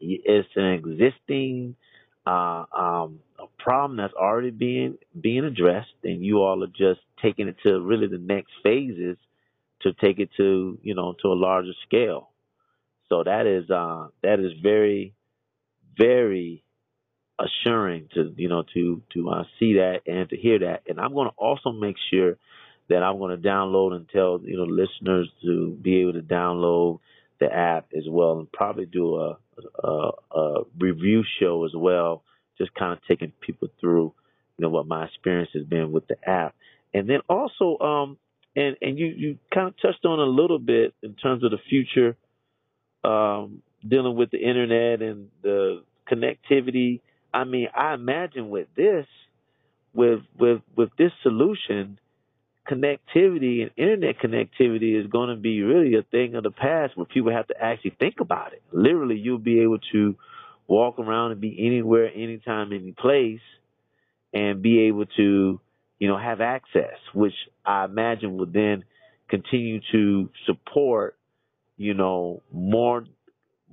it's 0.00 0.48
an 0.56 0.72
existing 0.72 1.76
uh, 2.26 2.64
um, 2.76 3.20
a 3.38 3.46
problem 3.58 3.98
that's 3.98 4.14
already 4.14 4.50
being 4.50 4.96
being 5.18 5.44
addressed, 5.44 5.92
and 6.02 6.24
you 6.24 6.38
all 6.38 6.62
are 6.64 6.68
just 6.68 7.00
taking 7.22 7.48
it 7.48 7.56
to 7.64 7.80
really 7.80 8.06
the 8.06 8.18
next 8.18 8.50
phases 8.62 9.16
to 9.82 9.92
take 9.92 10.18
it 10.18 10.30
to 10.36 10.78
you 10.82 10.94
know 10.94 11.14
to 11.22 11.28
a 11.28 11.34
larger 11.34 11.72
scale. 11.86 12.30
So 13.08 13.22
that 13.24 13.46
is 13.46 13.70
uh, 13.70 14.08
that 14.22 14.40
is 14.40 14.52
very 14.62 15.14
very 15.96 16.64
assuring 17.38 18.08
to 18.14 18.32
you 18.36 18.48
know 18.48 18.64
to 18.74 19.02
to 19.12 19.30
uh, 19.30 19.44
see 19.58 19.74
that 19.74 20.00
and 20.06 20.28
to 20.30 20.36
hear 20.36 20.60
that. 20.60 20.82
And 20.88 20.98
I'm 20.98 21.12
going 21.12 21.28
to 21.28 21.34
also 21.36 21.72
make 21.72 21.96
sure 22.10 22.36
that 22.88 23.02
I'm 23.02 23.18
going 23.18 23.40
to 23.40 23.48
download 23.48 23.94
and 23.94 24.08
tell 24.08 24.40
you 24.42 24.56
know 24.56 24.64
listeners 24.64 25.28
to 25.42 25.76
be 25.80 26.00
able 26.00 26.14
to 26.14 26.22
download 26.22 27.00
the 27.40 27.52
app 27.52 27.86
as 27.96 28.04
well, 28.08 28.38
and 28.38 28.50
probably 28.52 28.86
do 28.86 29.16
a, 29.16 29.38
a, 29.82 30.10
a 30.34 30.62
review 30.78 31.22
show 31.40 31.64
as 31.64 31.72
well, 31.74 32.22
just 32.58 32.74
kind 32.74 32.92
of 32.92 32.98
taking 33.08 33.32
people 33.40 33.68
through 33.80 34.12
you 34.56 34.62
know 34.62 34.68
what 34.68 34.86
my 34.86 35.04
experience 35.04 35.50
has 35.54 35.64
been 35.64 35.92
with 35.92 36.06
the 36.06 36.16
app, 36.28 36.54
and 36.92 37.08
then 37.08 37.20
also 37.28 37.78
um 37.78 38.16
and 38.54 38.76
and 38.80 38.98
you 38.98 39.06
you 39.06 39.38
kind 39.52 39.68
of 39.68 39.74
touched 39.80 40.04
on 40.04 40.20
a 40.20 40.24
little 40.24 40.58
bit 40.58 40.94
in 41.02 41.14
terms 41.14 41.42
of 41.44 41.50
the 41.50 41.58
future 41.68 42.16
um 43.02 43.62
dealing 43.86 44.16
with 44.16 44.30
the 44.30 44.38
internet 44.38 45.02
and 45.02 45.28
the 45.42 45.82
connectivity. 46.10 47.00
I 47.32 47.44
mean, 47.44 47.68
I 47.74 47.94
imagine 47.94 48.48
with 48.48 48.68
this, 48.76 49.06
with 49.92 50.20
with 50.38 50.62
with 50.76 50.90
this 50.96 51.12
solution, 51.22 51.98
connectivity 52.68 53.62
and 53.62 53.70
internet 53.76 54.16
connectivity 54.18 54.98
is 55.00 55.06
going 55.10 55.28
to 55.28 55.36
be 55.36 55.62
really 55.62 55.96
a 55.96 56.02
thing 56.02 56.34
of 56.34 56.42
the 56.42 56.50
past 56.50 56.96
where 56.96 57.06
people 57.06 57.32
have 57.32 57.46
to 57.48 57.54
actually 57.60 57.94
think 57.98 58.16
about 58.20 58.52
it. 58.52 58.62
Literally, 58.72 59.16
you'll 59.16 59.38
be 59.38 59.60
able 59.60 59.78
to 59.92 60.16
walk 60.66 60.98
around 60.98 61.32
and 61.32 61.40
be 61.40 61.56
anywhere, 61.66 62.10
anytime, 62.14 62.72
any 62.72 62.92
place, 62.92 63.40
and 64.32 64.62
be 64.62 64.82
able 64.82 65.06
to, 65.16 65.60
you 65.98 66.08
know, 66.08 66.18
have 66.18 66.40
access, 66.40 66.96
which 67.14 67.34
I 67.64 67.84
imagine 67.84 68.38
would 68.38 68.52
then 68.52 68.84
continue 69.28 69.80
to 69.92 70.30
support, 70.46 71.16
you 71.76 71.94
know, 71.94 72.42
more 72.52 73.04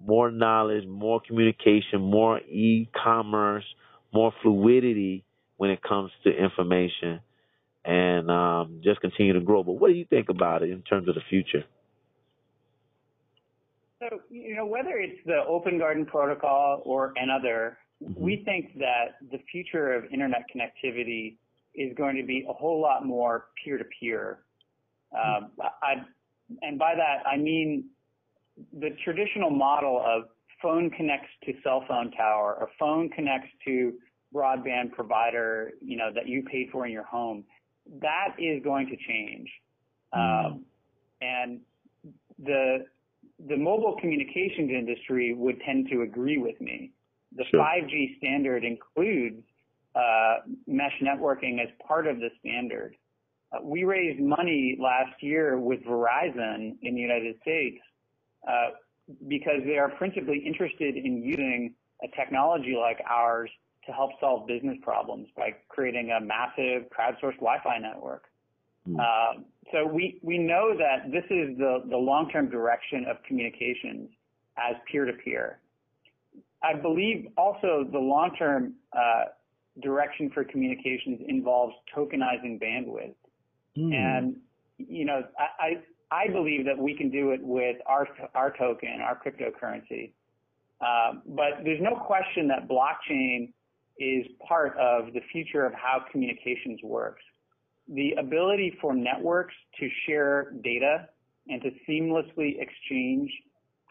more 0.04 0.32
knowledge, 0.32 0.88
more 0.88 1.22
communication, 1.26 2.02
more 2.02 2.40
e-commerce, 2.40 3.64
more 4.12 4.34
fluidity 4.42 5.24
when 5.58 5.70
it 5.70 5.82
comes 5.84 6.12
to 6.24 6.32
information, 6.32 7.20
and 7.86 8.30
um, 8.30 8.82
just 8.84 9.02
continue 9.02 9.34
to 9.34 9.42
grow. 9.42 9.64
But 9.64 9.74
what 9.74 9.90
do 9.90 9.94
you 9.96 10.06
think 10.06 10.30
about 10.30 10.64
it 10.64 10.70
in 10.70 10.82
terms 10.84 11.08
of 11.08 11.16
the 11.16 11.22
future? 11.30 11.64
So, 14.00 14.20
you 14.30 14.56
know, 14.56 14.66
whether 14.66 14.98
it's 14.98 15.20
the 15.26 15.44
Open 15.48 15.78
Garden 15.78 16.06
Protocol 16.06 16.82
or 16.86 17.14
another, 17.18 17.78
mm-hmm. 18.04 18.20
we 18.20 18.42
think 18.46 18.78
that 18.80 19.18
the 19.32 19.40
future 19.52 19.94
of 19.94 20.06
internet 20.12 20.46
connectivity 20.54 21.38
is 21.76 21.96
going 21.96 22.18
to 22.18 22.24
be 22.24 22.46
a 22.50 22.54
whole 22.54 22.82
lot 22.82 23.06
more 23.06 23.46
peer-to-peer. 23.64 24.40
Um, 25.14 25.52
I, 25.60 26.04
and 26.62 26.80
by 26.80 26.96
that, 26.96 27.28
I 27.28 27.38
mean 27.38 27.86
the 28.80 28.90
traditional 29.04 29.50
model 29.50 30.04
of 30.06 30.24
phone 30.62 30.90
connects 30.90 31.30
to 31.46 31.54
cell 31.64 31.84
phone 31.88 32.12
tower 32.12 32.58
or 32.60 32.70
phone 32.80 33.10
connects 33.10 33.50
to 33.66 33.94
broadband 34.34 34.92
provider, 34.94 35.72
you 35.82 35.98
know, 35.98 36.10
that 36.14 36.28
you 36.28 36.44
paid 36.44 36.70
for 36.72 36.86
in 36.86 36.92
your 36.92 37.04
home, 37.04 37.44
that 38.00 38.36
is 38.40 38.64
going 38.64 38.88
to 38.88 38.96
change. 39.08 39.50
Mm. 40.16 40.46
Um, 40.46 40.66
and 41.22 41.60
the 42.44 42.86
the 43.48 43.58
mobile 43.58 43.98
communications 44.00 44.70
industry 44.70 45.34
would 45.34 45.60
tend 45.66 45.88
to 45.92 46.02
agree 46.02 46.38
with 46.38 46.60
me. 46.62 46.92
The 47.36 47.44
sure. 47.50 47.60
5G 47.60 48.18
standard 48.18 48.64
includes 48.64 49.44
uh, 49.96 50.36
mesh 50.68 50.94
networking 51.02 51.62
as 51.62 51.70
part 51.88 52.08
of 52.08 52.18
the 52.18 52.30
standard. 52.40 52.96
Uh, 53.52 53.60
we 53.64 53.84
raised 53.84 54.22
money 54.22 54.78
last 54.80 55.22
year 55.22 55.60
with 55.60 55.84
Verizon 55.84 56.76
in 56.82 56.94
the 56.94 57.02
United 57.02 57.36
States 57.42 57.78
uh, 58.48 58.70
because 59.28 59.62
they 59.66 59.78
are 59.78 59.90
principally 59.90 60.40
interested 60.46 60.96
in 60.96 61.24
using 61.24 61.74
a 62.04 62.08
technology 62.16 62.76
like 62.80 63.04
ours 63.10 63.50
to 63.86 63.92
help 63.92 64.12
solve 64.20 64.48
business 64.48 64.78
problems 64.82 65.28
by 65.36 65.56
creating 65.70 66.12
a 66.12 66.20
massive 66.24 66.90
crowdsourced 66.90 67.40
Wi-Fi 67.40 67.78
network. 67.80 68.26
Mm. 68.88 69.00
Uh, 69.00 69.42
so 69.72 69.86
we, 69.86 70.20
we 70.22 70.38
know 70.38 70.76
that 70.78 71.12
this 71.12 71.24
is 71.26 71.58
the, 71.58 71.84
the 71.90 71.98
long-term 71.98 72.50
direction 72.50 73.06
of 73.10 73.18
communications 73.28 74.10
as 74.58 74.76
peer-to-peer. 74.92 75.60
I 76.64 76.76
believe 76.76 77.28
also 77.38 77.88
the 77.92 78.00
long-term 78.00 78.74
uh, 78.94 79.26
direction 79.82 80.30
for 80.34 80.44
communications 80.44 81.22
involves 81.28 81.74
tokenizing 81.96 82.62
bandwidth. 82.62 83.16
Mm. 83.78 83.94
And, 83.94 84.36
you 84.78 85.06
know, 85.06 85.24
I, 85.60 85.82
I 86.12 86.28
believe 86.28 86.66
that 86.66 86.78
we 86.78 86.94
can 86.96 87.10
do 87.10 87.32
it 87.32 87.40
with 87.42 87.78
our 87.86 88.08
our 88.36 88.52
token, 88.58 89.00
our 89.02 89.18
cryptocurrency. 89.18 90.12
Uh, 90.82 91.20
but 91.26 91.64
there's 91.64 91.82
no 91.82 91.96
question 91.96 92.48
that 92.50 92.68
blockchain 92.68 93.54
is 94.02 94.26
part 94.48 94.76
of 94.80 95.14
the 95.14 95.22
future 95.32 95.64
of 95.64 95.74
how 95.74 96.04
communications 96.12 96.80
works. 96.84 97.22
The 97.88 98.14
ability 98.20 98.76
for 98.82 98.96
networks 98.96 99.54
to 99.80 99.88
share 100.08 100.54
data 100.64 101.08
and 101.48 101.62
to 101.62 101.70
seamlessly 101.88 102.60
exchange 102.60 103.30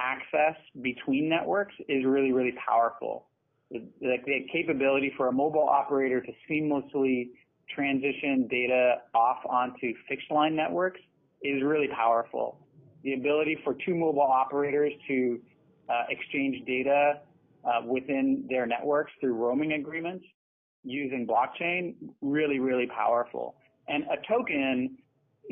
access 0.01 0.57
between 0.83 1.29
networks 1.29 1.75
is 1.89 2.05
really, 2.05 2.33
really 2.33 2.55
powerful. 2.67 3.27
The, 3.71 3.87
the 4.01 4.47
capability 4.53 5.13
for 5.17 5.29
a 5.29 5.33
mobile 5.33 5.69
operator 5.69 6.21
to 6.21 6.33
seamlessly 6.51 7.29
transition 7.73 8.49
data 8.51 9.03
off 9.15 9.39
onto 9.49 9.93
fixed 10.09 10.31
line 10.31 10.57
networks 10.57 11.01
is 11.45 11.63
really 11.63 11.89
powerful. 11.95 12.59
The 13.05 13.15
ability 13.15 13.59
for 13.63 13.77
two 13.87 13.95
mobile 13.95 14.23
operators 14.23 14.93
to 15.07 15.39
uh, 15.89 16.03
exchange 16.09 16.67
data 16.67 17.21
Uh, 17.63 17.83
within 17.87 18.47
their 18.49 18.65
networks 18.65 19.13
through 19.21 19.35
roaming 19.35 19.73
agreements 19.75 20.25
using 20.83 21.27
blockchain, 21.27 21.95
really, 22.23 22.59
really 22.59 22.87
powerful. 22.87 23.57
And 23.87 24.05
a 24.05 24.17
token 24.27 24.97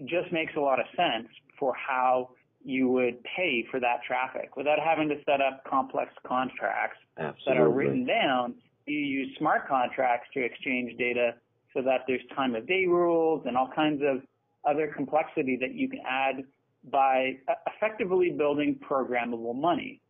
just 0.06 0.32
makes 0.32 0.54
a 0.56 0.60
lot 0.60 0.80
of 0.80 0.86
sense 0.96 1.28
for 1.58 1.74
how 1.74 2.30
you 2.64 2.88
would 2.88 3.22
pay 3.36 3.66
for 3.70 3.78
that 3.80 4.00
traffic 4.06 4.56
without 4.56 4.78
having 4.78 5.08
to 5.10 5.16
set 5.26 5.40
up 5.40 5.62
complex 5.68 6.12
contracts 6.26 6.98
Absolutely. 7.18 7.44
that 7.46 7.60
are 7.60 7.70
written 7.70 8.06
down. 8.06 8.54
You 8.86 8.98
use 8.98 9.36
smart 9.38 9.68
contracts 9.68 10.28
to 10.34 10.42
exchange 10.42 10.96
data 10.98 11.34
so 11.74 11.82
that 11.82 12.02
there's 12.06 12.22
time 12.34 12.54
of 12.54 12.66
day 12.66 12.86
rules 12.86 13.44
and 13.46 13.56
all 13.56 13.70
kinds 13.74 14.02
of 14.02 14.22
other 14.68 14.92
complexity 14.96 15.58
that 15.60 15.74
you 15.74 15.88
can 15.88 16.00
add 16.08 16.44
by 16.90 17.36
effectively 17.66 18.30
building 18.30 18.78
programmable 18.88 19.54
money. 19.54 20.00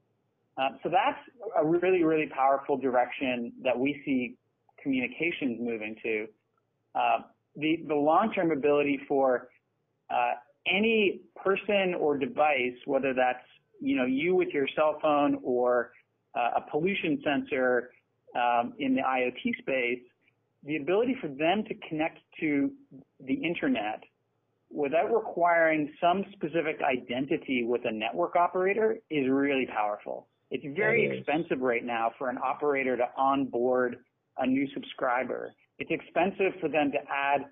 Uh, 0.58 0.70
so 0.82 0.88
that's 0.88 1.18
a 1.56 1.64
really, 1.64 2.02
really 2.02 2.26
powerful 2.34 2.76
direction 2.76 3.52
that 3.62 3.78
we 3.78 4.02
see 4.04 4.36
communications 4.82 5.58
moving 5.60 5.94
to. 6.02 6.26
Uh, 6.94 7.18
the, 7.56 7.84
the 7.86 7.94
long-term 7.94 8.50
ability 8.50 9.00
for 9.06 9.48
uh, 10.10 10.32
any 10.66 11.20
person 11.36 11.94
or 11.94 12.18
device, 12.18 12.74
whether 12.86 13.14
that's 13.14 13.44
you 13.80 13.96
know 13.96 14.04
you 14.04 14.34
with 14.34 14.48
your 14.48 14.66
cell 14.74 14.98
phone 15.00 15.38
or 15.42 15.92
uh, 16.34 16.58
a 16.60 16.70
pollution 16.70 17.22
sensor 17.24 17.90
um, 18.34 18.72
in 18.78 18.94
the 18.94 19.02
IoT 19.02 19.58
space, 19.58 20.02
the 20.64 20.76
ability 20.76 21.16
for 21.20 21.28
them 21.28 21.64
to 21.68 21.74
connect 21.88 22.18
to 22.40 22.70
the 23.20 23.34
internet 23.34 24.02
without 24.70 25.14
requiring 25.14 25.90
some 26.00 26.24
specific 26.32 26.80
identity 26.82 27.64
with 27.64 27.82
a 27.84 27.92
network 27.92 28.36
operator 28.36 28.98
is 29.10 29.28
really 29.28 29.66
powerful. 29.66 30.26
It's 30.50 30.64
very 30.76 31.18
expensive 31.18 31.61
right 31.61 31.84
now 31.84 32.12
for 32.18 32.30
an 32.30 32.38
operator 32.38 32.96
to 32.96 33.04
onboard 33.16 33.98
a 34.38 34.46
new 34.46 34.66
subscriber. 34.72 35.52
It's 35.78 35.90
expensive 35.90 36.58
for 36.61 36.68
them 36.68 36.90
to 36.92 36.98
add 37.11 37.42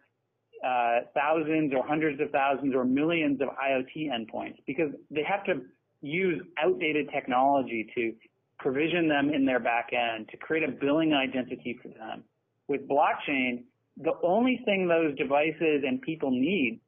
uh, 0.64 1.06
thousands 1.14 1.72
or 1.74 1.86
hundreds 1.86 2.20
of 2.20 2.30
thousands 2.30 2.74
or 2.74 2.84
millions 2.84 3.40
of 3.40 3.48
IoT 3.48 4.08
endpoints 4.08 4.56
because 4.66 4.90
they 5.10 5.22
have 5.22 5.44
to 5.44 5.62
use 6.00 6.42
outdated 6.62 7.10
technology 7.12 7.86
to 7.94 8.12
provision 8.58 9.08
them 9.08 9.30
in 9.30 9.44
their 9.44 9.60
back 9.60 9.90
end 9.92 10.28
to 10.30 10.36
create 10.38 10.66
a 10.66 10.72
billing 10.72 11.12
identity 11.12 11.78
for 11.82 11.88
them. 11.88 12.24
With 12.68 12.88
blockchain, 12.88 13.64
the 13.98 14.12
only 14.22 14.60
thing 14.64 14.88
those 14.88 15.16
devices 15.16 15.84
and 15.86 16.00
people 16.00 16.30
need 16.30 16.80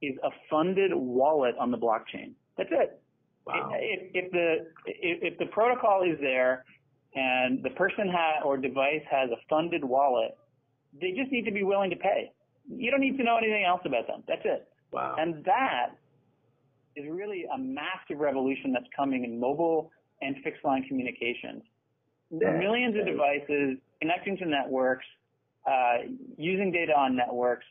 is 0.00 0.14
a 0.24 0.30
funded 0.50 0.92
wallet 0.92 1.54
on 1.60 1.70
the 1.70 1.78
blockchain. 1.78 2.32
That's 2.58 2.70
it. 2.72 3.00
Wow. 3.46 3.70
If, 3.74 4.10
if 4.14 4.32
the 4.32 4.66
if, 4.86 5.32
if 5.32 5.38
the 5.38 5.46
protocol 5.46 6.02
is 6.02 6.18
there 6.20 6.64
and 7.14 7.62
the 7.62 7.70
person 7.70 8.08
ha- 8.10 8.42
or 8.44 8.56
device 8.56 9.02
has 9.10 9.30
a 9.30 9.36
funded 9.48 9.84
wallet, 9.84 10.36
they 11.00 11.10
just 11.12 11.30
need 11.32 11.44
to 11.44 11.50
be 11.52 11.62
willing 11.62 11.90
to 11.90 11.96
pay. 11.96 12.30
You 12.68 12.90
don't 12.90 13.00
need 13.00 13.16
to 13.18 13.24
know 13.24 13.36
anything 13.36 13.64
else 13.64 13.80
about 13.84 14.06
them. 14.06 14.22
That's 14.28 14.42
it. 14.44 14.68
Wow. 14.92 15.16
And 15.18 15.44
that 15.44 15.90
is 16.94 17.04
really 17.10 17.44
a 17.52 17.58
massive 17.58 18.18
revolution 18.18 18.72
that's 18.72 18.86
coming 18.94 19.24
in 19.24 19.40
mobile 19.40 19.90
and 20.20 20.36
fixed 20.44 20.64
line 20.64 20.84
communications. 20.84 21.62
That- 22.30 22.58
Millions 22.58 22.96
of 22.98 23.06
devices 23.06 23.78
connecting 24.00 24.36
to 24.38 24.46
networks, 24.46 25.06
uh, 25.66 25.98
using 26.36 26.70
data 26.70 26.92
on 26.96 27.16
networks, 27.16 27.66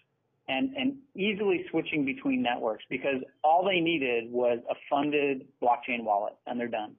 and, 0.48 0.76
and 0.76 0.96
easily 1.16 1.66
switching 1.70 2.06
between 2.06 2.42
networks 2.42 2.84
because 2.90 3.22
all 3.44 3.66
they 3.66 3.80
needed 3.80 4.32
was 4.32 4.60
a 4.70 4.76
funded 4.90 5.48
blockchain 5.62 6.04
wallet, 6.04 6.34
and 6.48 6.60
they're 6.60 6.68
done. 6.68 6.96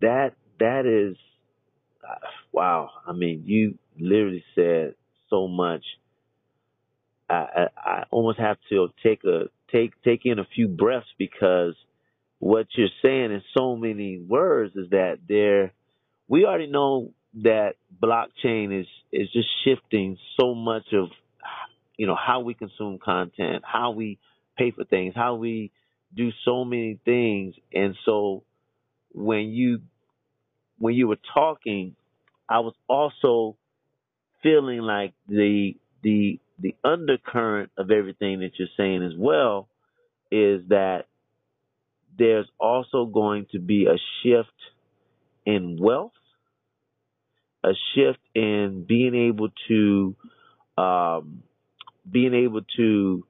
that 0.00 0.34
that 0.58 0.86
is 0.86 1.16
uh, 2.08 2.14
wow. 2.52 2.90
I 3.06 3.12
mean, 3.12 3.42
you 3.44 3.78
literally 3.98 4.44
said 4.54 4.94
so 5.30 5.48
much. 5.48 5.84
I, 7.28 7.34
I 7.34 7.66
I 7.76 8.04
almost 8.10 8.38
have 8.38 8.58
to 8.70 8.88
take 9.02 9.24
a 9.24 9.44
take 9.72 10.00
take 10.02 10.22
in 10.24 10.38
a 10.38 10.46
few 10.54 10.68
breaths 10.68 11.06
because 11.18 11.74
what 12.38 12.66
you're 12.76 12.88
saying 13.02 13.32
in 13.32 13.42
so 13.56 13.76
many 13.76 14.18
words 14.18 14.74
is 14.76 14.90
that 14.90 15.18
there 15.28 15.72
we 16.28 16.44
already 16.44 16.68
know 16.68 17.12
that 17.42 17.74
blockchain 18.02 18.80
is 18.80 18.86
is 19.12 19.30
just 19.32 19.48
shifting 19.64 20.18
so 20.40 20.54
much 20.54 20.84
of 20.92 21.08
you 21.96 22.06
know 22.06 22.16
how 22.16 22.40
we 22.40 22.54
consume 22.54 22.98
content, 22.98 23.62
how 23.64 23.90
we 23.92 24.18
pay 24.56 24.70
for 24.70 24.84
things, 24.84 25.14
how 25.14 25.34
we 25.36 25.72
do 26.14 26.30
so 26.44 26.64
many 26.64 26.98
things, 27.04 27.54
and 27.72 27.96
so 28.04 28.44
when 29.12 29.50
you 29.50 29.80
when 30.78 30.94
you 30.94 31.08
were 31.08 31.18
talking, 31.34 31.96
I 32.48 32.60
was 32.60 32.74
also 32.88 33.56
feeling 34.42 34.80
like 34.80 35.14
the 35.28 35.76
the 36.02 36.40
the 36.58 36.74
undercurrent 36.84 37.70
of 37.76 37.90
everything 37.90 38.40
that 38.40 38.52
you're 38.58 38.68
saying 38.76 39.02
as 39.02 39.12
well 39.18 39.68
is 40.30 40.62
that 40.68 41.06
there's 42.18 42.48
also 42.58 43.06
going 43.06 43.46
to 43.52 43.58
be 43.58 43.86
a 43.86 43.98
shift 44.22 44.48
in 45.44 45.78
wealth, 45.80 46.12
a 47.62 47.72
shift 47.94 48.20
in 48.34 48.84
being 48.88 49.14
able 49.14 49.48
to 49.68 50.16
um, 50.78 51.42
being 52.10 52.34
able 52.34 52.62
to 52.76 53.24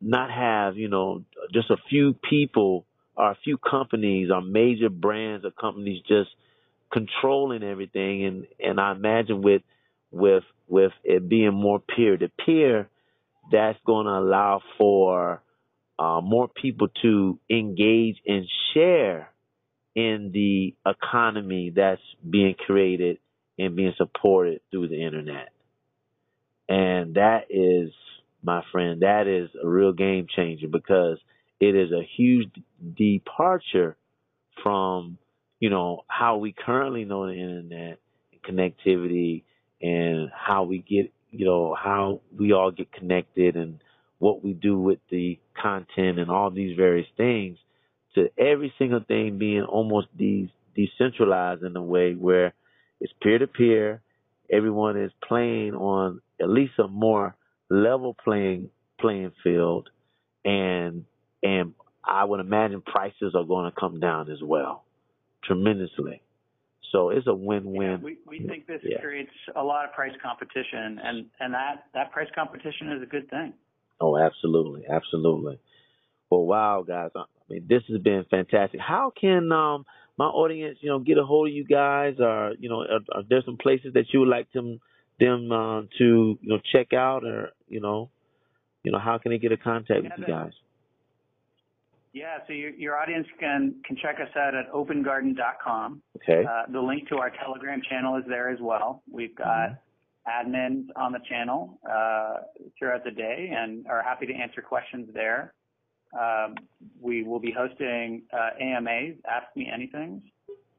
not 0.00 0.30
have 0.30 0.76
you 0.76 0.88
know 0.88 1.24
just 1.52 1.70
a 1.70 1.76
few 1.88 2.14
people 2.28 2.86
or 3.16 3.32
a 3.32 3.38
few 3.42 3.58
companies 3.58 4.30
or 4.30 4.40
major 4.40 4.88
brands 4.88 5.44
or 5.44 5.50
companies 5.50 6.00
just 6.06 6.30
controlling 6.92 7.62
everything. 7.62 8.24
And 8.24 8.46
and 8.60 8.80
I 8.80 8.92
imagine 8.92 9.42
with 9.42 9.62
with 10.10 10.44
with 10.68 10.92
it 11.04 11.28
being 11.28 11.54
more 11.54 11.80
peer 11.80 12.16
to 12.16 12.28
peer 12.44 12.88
that's 13.50 13.78
going 13.86 14.06
to 14.06 14.12
allow 14.12 14.60
for 14.76 15.42
uh, 15.98 16.20
more 16.22 16.48
people 16.48 16.88
to 17.02 17.38
engage 17.50 18.16
and 18.26 18.46
share 18.72 19.30
in 19.94 20.30
the 20.32 20.76
economy 20.86 21.72
that's 21.74 22.02
being 22.28 22.54
created 22.54 23.18
and 23.58 23.74
being 23.74 23.94
supported 23.96 24.60
through 24.70 24.88
the 24.88 25.02
internet 25.02 25.48
and 26.68 27.14
that 27.14 27.46
is 27.50 27.90
my 28.42 28.62
friend 28.72 29.02
that 29.02 29.26
is 29.26 29.50
a 29.62 29.68
real 29.68 29.92
game 29.92 30.26
changer 30.34 30.68
because 30.68 31.18
it 31.60 31.74
is 31.76 31.92
a 31.92 32.06
huge 32.16 32.50
departure 32.96 33.96
from 34.62 35.18
you 35.60 35.70
know 35.70 36.02
how 36.08 36.36
we 36.38 36.52
currently 36.52 37.04
know 37.04 37.26
the 37.26 37.34
internet 37.34 37.98
and 38.32 38.42
connectivity 38.58 39.44
and 39.82 40.30
how 40.34 40.64
we 40.64 40.78
get 40.78 41.12
you 41.30 41.46
know 41.46 41.74
how 41.74 42.20
we 42.38 42.52
all 42.52 42.70
get 42.70 42.92
connected 42.92 43.56
and 43.56 43.80
what 44.18 44.44
we 44.44 44.52
do 44.52 44.78
with 44.78 44.98
the 45.10 45.38
content 45.60 46.18
and 46.18 46.30
all 46.30 46.50
these 46.50 46.76
various 46.76 47.08
things 47.16 47.58
to 48.14 48.28
every 48.38 48.72
single 48.78 49.00
thing 49.06 49.38
being 49.38 49.62
almost 49.62 50.08
de- 50.16 50.52
decentralized 50.76 51.62
in 51.62 51.76
a 51.76 51.82
way 51.82 52.14
where 52.14 52.54
it's 53.00 53.12
peer 53.22 53.38
to 53.38 53.46
peer 53.46 54.02
everyone 54.50 54.96
is 55.00 55.12
playing 55.26 55.74
on 55.74 56.20
at 56.40 56.48
least 56.48 56.72
a 56.78 56.88
more 56.88 57.34
level 57.70 58.14
playing 58.14 58.70
playing 59.00 59.32
field 59.42 59.88
and 60.44 61.04
and 61.42 61.74
I 62.04 62.24
would 62.24 62.40
imagine 62.40 62.80
prices 62.82 63.34
are 63.34 63.44
going 63.44 63.70
to 63.70 63.76
come 63.78 64.00
down 64.00 64.30
as 64.30 64.38
well 64.42 64.84
tremendously. 65.44 66.22
So 66.92 67.10
it's 67.10 67.26
a 67.26 67.34
win-win. 67.34 67.90
Yeah, 67.90 67.96
we, 68.02 68.18
we 68.26 68.46
think 68.46 68.66
this 68.66 68.80
Yeah. 68.82 68.98
creates 69.00 69.30
a 69.54 69.62
lot 69.62 69.84
of 69.84 69.92
price 69.92 70.14
competition, 70.22 70.98
and, 71.02 71.26
and 71.38 71.52
that, 71.52 71.84
that 71.92 72.12
price 72.12 72.28
competition 72.34 72.92
is 72.92 73.02
a 73.02 73.06
good 73.06 73.28
thing. 73.28 73.52
Oh, 74.00 74.16
absolutely, 74.16 74.86
absolutely. 74.88 75.58
Well, 76.30 76.46
wow, 76.46 76.84
guys. 76.86 77.10
I 77.14 77.24
mean, 77.50 77.66
this 77.68 77.82
has 77.88 78.00
been 78.00 78.24
fantastic. 78.30 78.80
How 78.80 79.12
can 79.18 79.52
um 79.52 79.84
my 80.16 80.26
audience, 80.26 80.78
you 80.80 80.88
know, 80.88 80.98
get 80.98 81.16
a 81.18 81.24
hold 81.24 81.48
of 81.48 81.54
you 81.54 81.64
guys, 81.64 82.14
or 82.18 82.54
you 82.58 82.68
know, 82.68 82.80
are, 82.82 83.00
are 83.12 83.22
there 83.28 83.42
some 83.44 83.56
places 83.56 83.92
that 83.94 84.06
you 84.12 84.20
would 84.20 84.28
like 84.28 84.50
them 84.52 84.80
them 85.18 85.50
uh, 85.52 85.82
to 85.98 86.38
you 86.40 86.48
know 86.48 86.58
check 86.72 86.92
out, 86.92 87.24
or 87.24 87.50
you 87.68 87.80
know, 87.80 88.10
you 88.82 88.92
know, 88.92 88.98
how 88.98 89.18
can 89.18 89.32
they 89.32 89.38
get 89.38 89.52
in 89.52 89.58
contact 89.58 90.02
with 90.02 90.12
you 90.18 90.26
guys? 90.26 90.52
Yeah, 92.12 92.38
so 92.46 92.52
your, 92.52 92.70
your 92.70 92.96
audience 92.96 93.26
can, 93.38 93.76
can 93.84 93.96
check 93.96 94.16
us 94.20 94.34
out 94.36 94.54
at 94.54 94.72
opengarden.com. 94.72 96.02
Okay. 96.16 96.44
Uh, 96.44 96.62
the 96.72 96.80
link 96.80 97.08
to 97.10 97.18
our 97.18 97.30
Telegram 97.30 97.80
channel 97.88 98.16
is 98.16 98.24
there 98.26 98.48
as 98.48 98.58
well. 98.60 99.02
We've 99.10 99.36
got 99.36 99.78
admins 100.26 100.86
on 100.96 101.12
the 101.12 101.20
channel 101.28 101.78
uh, 101.88 102.34
throughout 102.78 103.04
the 103.04 103.10
day 103.10 103.52
and 103.54 103.86
are 103.86 104.02
happy 104.02 104.26
to 104.26 104.32
answer 104.32 104.62
questions 104.62 105.08
there. 105.14 105.54
Um, 106.18 106.54
we 107.00 107.22
will 107.22 107.38
be 107.38 107.54
hosting 107.56 108.22
uh, 108.32 108.62
AMAs, 108.62 109.16
Ask 109.30 109.54
Me 109.54 109.70
Anything, 109.72 110.22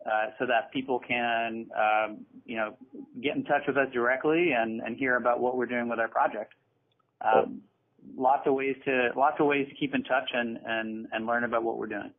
uh, 0.06 0.32
so 0.40 0.46
that 0.48 0.72
people 0.74 1.00
can, 1.08 1.68
um, 1.78 2.26
you 2.50 2.56
know, 2.56 2.76
get 3.22 3.36
in 3.36 3.44
touch 3.44 3.62
with 3.68 3.78
us 3.78 3.88
directly 3.94 4.52
and, 4.58 4.82
and 4.82 4.98
hear 4.98 5.16
about 5.16 5.40
what 5.40 5.56
we're 5.56 5.68
doing 5.68 5.88
with 5.88 6.00
our 6.00 6.08
project. 6.08 6.54
Um, 7.22 7.62
lots 8.18 8.48
of 8.48 8.56
ways 8.56 8.76
to 8.86 9.10
lots 9.16 9.38
of 9.40 9.46
ways 9.46 9.68
to 9.70 9.76
keep 9.76 9.94
in 9.94 10.04
touch 10.04 10.30
and, 10.34 10.58
and, 10.66 11.08
and 11.12 11.28
learn 11.28 11.44
about 11.44 11.64
what 11.64 11.78
we're 11.78 11.88
doing. 11.88 12.12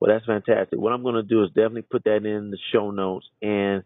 Well, 0.00 0.12
that's 0.12 0.26
fantastic. 0.26 0.80
What 0.80 0.92
I'm 0.92 1.04
going 1.04 1.14
to 1.14 1.22
do 1.22 1.44
is 1.44 1.50
definitely 1.50 1.82
put 1.82 2.02
that 2.04 2.26
in 2.26 2.50
the 2.50 2.58
show 2.72 2.90
notes. 2.90 3.26
And 3.40 3.84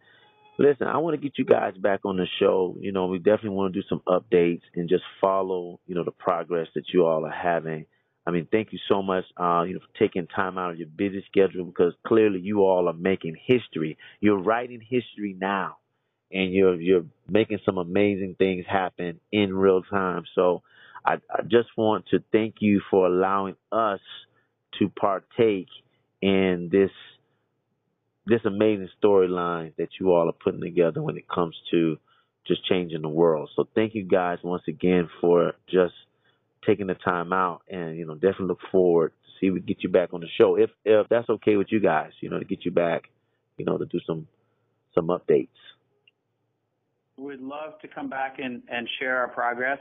listen, 0.58 0.86
I 0.86 0.96
want 0.96 1.14
to 1.14 1.22
get 1.22 1.36
you 1.36 1.44
guys 1.44 1.74
back 1.76 2.00
on 2.06 2.16
the 2.16 2.26
show. 2.40 2.74
You 2.80 2.92
know, 2.92 3.06
we 3.06 3.18
definitely 3.18 3.50
want 3.50 3.74
to 3.74 3.80
do 3.82 3.86
some 3.86 4.00
updates 4.08 4.62
and 4.74 4.88
just 4.88 5.04
follow, 5.20 5.78
you 5.86 5.94
know, 5.94 6.04
the 6.04 6.12
progress 6.12 6.68
that 6.74 6.84
you 6.94 7.04
all 7.04 7.26
are 7.26 7.30
having. 7.30 7.84
I 8.26 8.32
mean, 8.32 8.48
thank 8.50 8.72
you 8.72 8.78
so 8.88 9.02
much, 9.02 9.24
uh, 9.36 9.62
you 9.62 9.74
know, 9.74 9.80
for 9.80 9.98
taking 9.98 10.26
time 10.26 10.58
out 10.58 10.72
of 10.72 10.78
your 10.78 10.88
busy 10.88 11.24
schedule 11.30 11.64
because 11.64 11.92
clearly 12.06 12.40
you 12.40 12.62
all 12.62 12.88
are 12.88 12.92
making 12.92 13.36
history. 13.46 13.96
You're 14.20 14.42
writing 14.42 14.80
history 14.80 15.36
now, 15.38 15.76
and 16.32 16.52
you're 16.52 16.80
you're 16.80 17.04
making 17.28 17.58
some 17.64 17.78
amazing 17.78 18.34
things 18.38 18.64
happen 18.68 19.20
in 19.30 19.54
real 19.54 19.82
time. 19.82 20.24
So, 20.34 20.62
I, 21.04 21.14
I 21.30 21.42
just 21.42 21.68
want 21.76 22.06
to 22.08 22.18
thank 22.32 22.56
you 22.60 22.80
for 22.90 23.06
allowing 23.06 23.54
us 23.70 24.00
to 24.78 24.88
partake 24.88 25.68
in 26.20 26.68
this 26.72 26.90
this 28.26 28.40
amazing 28.44 28.88
storyline 29.00 29.72
that 29.76 29.88
you 30.00 30.10
all 30.10 30.28
are 30.28 30.32
putting 30.32 30.60
together 30.60 31.00
when 31.00 31.16
it 31.16 31.28
comes 31.28 31.54
to 31.70 31.96
just 32.46 32.64
changing 32.66 33.02
the 33.02 33.08
world. 33.08 33.50
So 33.54 33.68
thank 33.74 33.94
you 33.94 34.02
guys 34.04 34.38
once 34.42 34.64
again 34.68 35.08
for 35.20 35.52
just 35.68 35.94
taking 36.66 36.86
the 36.86 36.94
time 36.94 37.32
out 37.32 37.62
and 37.68 37.96
you 37.96 38.06
know 38.06 38.14
definitely 38.14 38.46
look 38.46 38.60
forward 38.72 39.12
to 39.24 39.30
see 39.40 39.46
if 39.46 39.54
we 39.54 39.60
get 39.60 39.82
you 39.82 39.88
back 39.88 40.12
on 40.12 40.20
the 40.20 40.28
show 40.38 40.56
if 40.56 40.70
if 40.84 41.08
that's 41.08 41.28
okay 41.28 41.56
with 41.56 41.68
you 41.70 41.80
guys, 41.80 42.10
you 42.20 42.30
know, 42.30 42.38
to 42.38 42.44
get 42.44 42.64
you 42.64 42.70
back, 42.70 43.04
you 43.56 43.64
know, 43.64 43.78
to 43.78 43.86
do 43.86 44.00
some 44.06 44.26
some 44.94 45.08
updates. 45.08 45.48
We'd 47.18 47.40
love 47.40 47.78
to 47.80 47.88
come 47.88 48.10
back 48.10 48.36
and, 48.38 48.62
and 48.68 48.88
share 48.98 49.18
our 49.18 49.28
progress. 49.28 49.78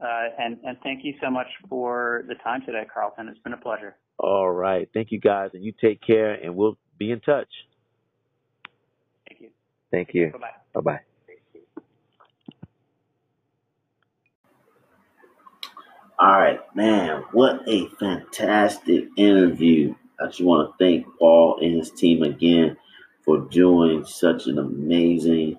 Uh, 0.00 0.06
and, 0.38 0.58
and 0.64 0.78
thank 0.82 1.04
you 1.04 1.14
so 1.22 1.30
much 1.30 1.48
for 1.68 2.24
the 2.28 2.34
time 2.36 2.62
today, 2.64 2.86
Carlton. 2.92 3.28
It's 3.28 3.38
been 3.40 3.52
a 3.52 3.58
pleasure. 3.58 3.96
All 4.18 4.50
right. 4.50 4.88
Thank 4.94 5.12
you 5.12 5.20
guys 5.20 5.50
and 5.54 5.64
you 5.64 5.72
take 5.80 6.00
care 6.00 6.32
and 6.32 6.54
we'll 6.54 6.78
be 6.98 7.10
in 7.10 7.20
touch. 7.20 7.48
Thank 9.28 9.40
you. 9.40 9.48
Thank 9.90 10.10
you. 10.12 10.30
Bye 10.32 10.38
bye. 10.38 10.48
Bye 10.74 10.80
bye. 10.80 11.00
All 16.20 16.38
right, 16.38 16.60
man, 16.76 17.24
what 17.32 17.62
a 17.66 17.88
fantastic 17.98 19.06
interview. 19.16 19.94
I 20.20 20.26
just 20.26 20.44
want 20.44 20.70
to 20.70 20.84
thank 20.84 21.06
Paul 21.18 21.58
and 21.62 21.78
his 21.78 21.90
team 21.92 22.22
again 22.22 22.76
for 23.24 23.38
doing 23.50 24.04
such 24.04 24.46
an 24.46 24.58
amazing, 24.58 25.56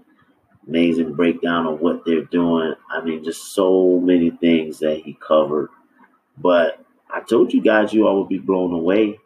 amazing 0.68 1.14
breakdown 1.16 1.66
of 1.68 1.82
what 1.82 2.06
they're 2.06 2.26
doing. 2.26 2.76
I 2.92 3.04
mean, 3.04 3.24
just 3.24 3.54
so 3.56 4.00
many 4.00 4.32
things 4.32 4.80
that 4.80 5.02
he 5.04 5.18
covered. 5.26 5.70
But 6.38 6.86
I 7.10 7.22
told 7.22 7.54
you 7.54 7.62
guys 7.62 7.94
you 7.94 8.08
all 8.08 8.20
would 8.20 8.30
be 8.30 8.40
blown 8.40 8.74
away 8.74 9.20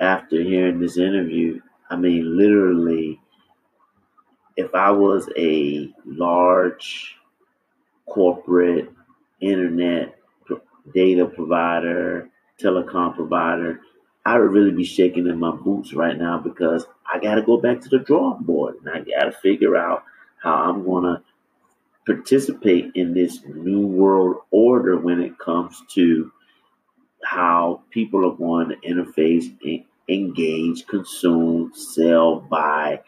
after 0.00 0.42
hearing 0.42 0.80
this 0.80 0.98
interview. 0.98 1.60
I 1.90 1.96
mean, 1.96 2.38
literally, 2.38 3.20
if 4.56 4.74
I 4.74 4.92
was 4.92 5.28
a 5.36 5.92
large 6.06 7.16
corporate 8.06 8.92
internet 9.40 10.19
data 10.94 11.26
provider, 11.26 12.28
telecom 12.62 13.14
provider, 13.14 13.80
I 14.24 14.38
would 14.38 14.52
really 14.52 14.72
be 14.72 14.84
shaking 14.84 15.26
in 15.26 15.38
my 15.38 15.52
boots 15.52 15.94
right 15.94 16.16
now 16.16 16.38
because 16.38 16.86
I 17.12 17.18
got 17.18 17.36
to 17.36 17.42
go 17.42 17.56
back 17.56 17.80
to 17.80 17.88
the 17.88 17.98
drawing 17.98 18.42
board 18.42 18.76
and 18.76 18.88
I 18.88 18.98
got 19.00 19.24
to 19.24 19.32
figure 19.32 19.76
out 19.76 20.04
how 20.42 20.54
I'm 20.54 20.84
going 20.84 21.04
to 21.04 21.22
participate 22.06 22.92
in 22.94 23.14
this 23.14 23.40
new 23.44 23.86
world 23.86 24.38
order 24.50 24.96
when 24.96 25.20
it 25.20 25.38
comes 25.38 25.82
to 25.94 26.30
how 27.22 27.82
people 27.90 28.26
are 28.26 28.36
going 28.36 28.70
to 28.70 28.76
interface, 28.76 29.84
engage, 30.08 30.86
consume, 30.86 31.72
sell, 31.74 32.40
buy, 32.40 33.00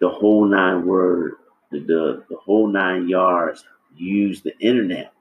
the 0.00 0.08
whole 0.08 0.44
nine 0.44 0.86
word, 0.86 1.34
the, 1.70 1.80
the, 1.80 2.24
the 2.30 2.36
whole 2.36 2.68
nine 2.68 3.08
yards, 3.08 3.64
use 3.96 4.42
the 4.42 4.56
internet. 4.58 5.12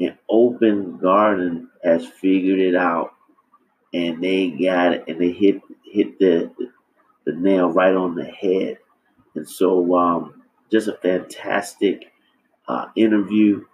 And 0.00 0.16
Open 0.28 0.98
Garden 0.98 1.70
has 1.82 2.06
figured 2.06 2.60
it 2.60 2.76
out 2.76 3.14
and 3.92 4.22
they 4.22 4.50
got 4.50 4.92
it 4.92 5.04
and 5.08 5.20
they 5.20 5.32
hit 5.32 5.60
hit 5.84 6.18
the 6.18 6.50
the 7.24 7.32
nail 7.32 7.68
right 7.68 7.94
on 7.94 8.14
the 8.14 8.24
head. 8.24 8.78
And 9.34 9.48
so 9.48 9.96
um, 9.96 10.42
just 10.70 10.88
a 10.88 10.94
fantastic 10.94 12.12
uh, 12.66 12.86
interview. 12.96 13.64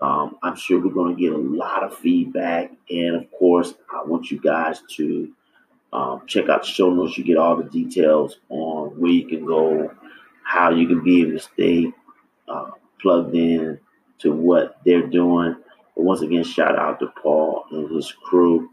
Um, 0.00 0.36
I'm 0.42 0.56
sure 0.56 0.80
we're 0.80 0.92
going 0.92 1.16
to 1.16 1.20
get 1.20 1.32
a 1.32 1.38
lot 1.38 1.82
of 1.82 1.96
feedback. 1.96 2.72
And 2.90 3.16
of 3.16 3.30
course, 3.32 3.74
I 3.92 4.02
want 4.04 4.30
you 4.30 4.40
guys 4.40 4.82
to 4.96 5.32
um, 5.92 6.22
check 6.26 6.48
out 6.48 6.62
the 6.62 6.68
show 6.68 6.90
notes. 6.90 7.16
You 7.16 7.24
get 7.24 7.38
all 7.38 7.56
the 7.56 7.64
details 7.64 8.38
on 8.48 8.88
where 9.00 9.12
you 9.12 9.26
can 9.26 9.46
go, 9.46 9.90
how 10.42 10.70
you 10.70 10.86
can 10.86 11.02
be 11.02 11.22
able 11.22 11.32
to 11.32 11.38
stay 11.38 11.92
uh, 12.48 12.70
plugged 13.00 13.34
in 13.34 13.78
to 14.18 14.32
what 14.32 14.78
they're 14.84 15.06
doing. 15.06 15.56
Once 15.96 16.20
again, 16.20 16.44
shout 16.44 16.78
out 16.78 17.00
to 17.00 17.06
Paul 17.22 17.64
and 17.70 17.90
his 17.90 18.12
crew 18.12 18.70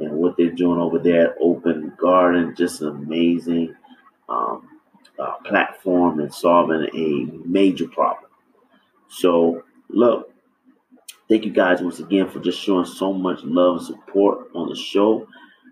and 0.00 0.12
what 0.12 0.36
they're 0.36 0.50
doing 0.50 0.80
over 0.80 0.98
there 0.98 1.30
at 1.30 1.36
Open 1.40 1.92
Garden. 1.96 2.54
Just 2.56 2.82
an 2.82 2.88
amazing 2.88 3.74
um, 4.28 4.68
uh, 5.18 5.36
platform 5.44 6.20
and 6.20 6.34
solving 6.34 6.88
a 6.92 7.48
major 7.48 7.86
problem. 7.86 8.30
So, 9.08 9.62
look, 9.88 10.32
thank 11.28 11.44
you 11.44 11.52
guys 11.52 11.80
once 11.80 12.00
again 12.00 12.28
for 12.28 12.40
just 12.40 12.60
showing 12.60 12.84
so 12.84 13.12
much 13.12 13.44
love 13.44 13.78
and 13.78 13.86
support 13.86 14.48
on 14.54 14.68
the 14.68 14.76
show. 14.76 15.28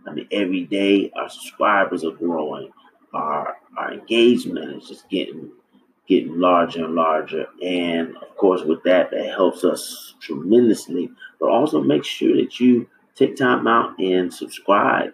I 0.06 0.12
mean, 0.12 0.28
every 0.30 0.64
day 0.64 1.10
our 1.16 1.28
subscribers 1.28 2.04
are 2.04 2.12
growing, 2.12 2.70
our 3.12 3.56
our 3.76 3.92
engagement 3.92 4.76
is 4.82 4.88
just 4.88 5.08
getting 5.08 5.50
getting 6.06 6.38
larger 6.38 6.84
and 6.84 6.94
larger, 6.94 7.46
and 7.62 8.16
of 8.18 8.36
course, 8.36 8.62
with 8.62 8.82
that, 8.84 9.10
that 9.10 9.26
helps 9.26 9.64
us 9.64 10.14
tremendously. 10.20 11.10
But 11.40 11.50
also 11.50 11.82
make 11.82 12.04
sure 12.04 12.36
that 12.36 12.60
you 12.60 12.88
take 13.14 13.36
time 13.36 13.66
out 13.66 13.98
and 13.98 14.32
subscribe 14.32 15.12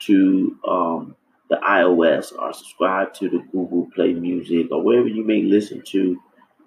to 0.00 0.56
um, 0.66 1.16
the 1.48 1.56
iOS 1.56 2.32
or 2.38 2.52
subscribe 2.52 3.12
to 3.14 3.28
the 3.28 3.38
Google 3.52 3.88
Play 3.94 4.14
Music 4.14 4.68
or 4.70 4.82
wherever 4.82 5.08
you 5.08 5.24
may 5.24 5.42
listen 5.42 5.82
to 5.88 6.20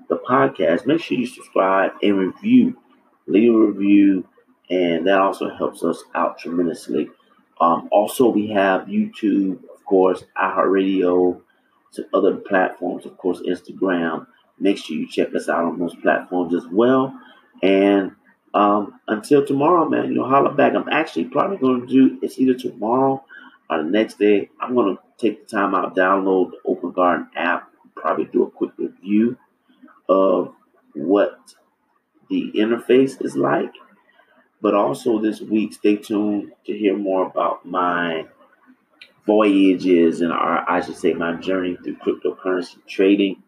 the 0.10 0.18
podcast. 0.18 0.86
Make 0.86 1.02
sure 1.02 1.18
you 1.18 1.26
subscribe 1.26 1.92
and 2.02 2.18
review, 2.18 2.78
leave 3.28 3.54
a 3.54 3.58
review, 3.58 4.28
and 4.70 5.08
that 5.08 5.20
also 5.20 5.50
helps 5.56 5.84
us 5.84 6.04
out 6.16 6.38
tremendously. 6.38 7.10
Um, 7.62 7.88
also, 7.92 8.30
we 8.30 8.48
have 8.48 8.88
YouTube, 8.88 9.64
of 9.74 9.84
course, 9.86 10.26
iHeartRadio, 10.38 11.40
some 11.94 12.06
other 12.14 12.36
platforms, 12.36 13.06
of 13.06 13.18
course, 13.18 13.42
Instagram. 13.48 14.26
Make 14.60 14.78
sure 14.78 14.98
you 14.98 15.08
check 15.08 15.34
us 15.36 15.48
out 15.48 15.66
on 15.66 15.80
those 15.80 15.96
platforms 15.96 16.54
as 16.56 16.66
well. 16.72 17.18
And 17.62 18.12
um, 18.54 19.00
until 19.08 19.46
tomorrow, 19.46 19.88
man, 19.88 20.10
you 20.10 20.16
know, 20.16 20.28
holla 20.28 20.54
back. 20.54 20.74
I'm 20.74 20.90
actually 20.90 21.26
probably 21.26 21.58
going 21.58 21.82
to 21.82 21.88
do 21.88 22.20
it's 22.22 22.38
either 22.40 22.54
tomorrow 22.54 23.24
or 23.70 23.84
the 23.84 23.90
next 23.90 24.20
day. 24.20 24.50
I'm 24.60 24.76
going 24.76 24.96
to 24.96 25.02
take 25.18 25.48
the 25.48 25.56
time 25.56 25.74
out, 25.74 25.96
download 25.96 26.52
the 26.52 26.58
Open 26.66 26.92
Garden 26.92 27.28
app, 27.36 27.70
probably 27.96 28.26
do 28.26 28.44
a 28.44 28.52
quick 28.52 28.72
review 28.78 29.38
of 30.10 30.54
what 30.94 31.40
the 32.30 32.52
interface 32.56 33.24
is 33.24 33.36
like. 33.36 33.74
But 34.62 34.76
also 34.76 35.20
this 35.20 35.42
week, 35.42 35.74
stay 35.74 35.98
tuned 35.98 36.54
to 36.66 36.78
hear 36.78 36.96
more 36.96 37.26
about 37.26 37.66
my 37.66 38.26
voyages 39.26 40.22
and 40.22 40.32
our, 40.32 40.70
I 40.70 40.82
should 40.82 40.98
say 40.98 41.14
my 41.14 41.34
journey 41.34 41.78
through 41.84 41.98
cryptocurrency 41.98 42.86
trading. 42.88 43.42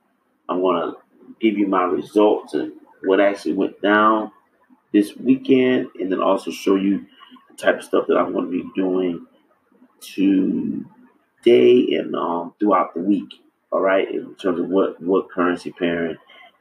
I'm 0.48 0.62
going 0.62 0.82
to 0.82 0.98
give 1.42 1.58
you 1.58 1.68
my 1.68 1.84
results 1.84 2.54
and 2.54 2.74
what 3.04 3.20
actually 3.20 3.54
went 3.54 3.82
down 3.82 4.32
this 4.94 5.16
weekend, 5.18 5.88
and 6.00 6.12
then 6.12 6.22
also 6.22 6.52
show 6.52 6.76
you 6.76 7.06
the 7.50 7.58
type 7.58 7.80
of 7.80 7.84
stuff 7.84 8.06
that 8.08 8.18
I'm 8.18 8.32
going 8.32 8.46
to 8.46 8.52
be 8.52 8.70
doing 8.76 9.26
today 10.00 10.86
and 11.98 12.16
um, 12.16 12.54
throughout 12.60 12.94
the 12.94 13.02
week. 13.02 13.34
All 13.72 13.82
right, 13.82 14.10
in 14.10 14.36
terms 14.36 14.60
of 14.60 14.70
what 14.70 15.02
what 15.02 15.30
currency 15.30 15.72
pairing, 15.72 16.16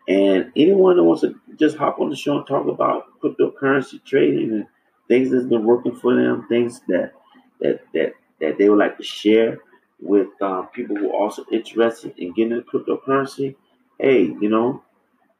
and 0.08 0.50
anyone 0.56 0.96
that 0.96 1.04
wants 1.04 1.22
to 1.22 1.38
just 1.56 1.76
hop 1.76 2.00
on 2.00 2.10
the 2.10 2.16
show 2.16 2.38
and 2.38 2.46
talk 2.46 2.66
about 2.66 3.20
cryptocurrency 3.20 4.04
trading 4.04 4.50
and 4.50 4.66
things 5.06 5.30
that's 5.30 5.46
been 5.46 5.64
working 5.64 5.94
for 5.94 6.16
them, 6.16 6.46
things 6.48 6.80
that 6.88 7.12
that 7.60 7.82
that 7.92 8.14
that 8.40 8.58
they 8.58 8.68
would 8.68 8.78
like 8.78 8.96
to 8.96 9.02
share 9.02 9.58
with 10.00 10.28
um, 10.42 10.68
people 10.68 10.96
who 10.96 11.10
are 11.10 11.16
also 11.22 11.44
interested 11.50 12.14
in 12.18 12.32
getting 12.32 12.52
into 12.52 12.62
cryptocurrency. 12.70 13.56
Hey, 13.98 14.22
you 14.40 14.48
know, 14.48 14.82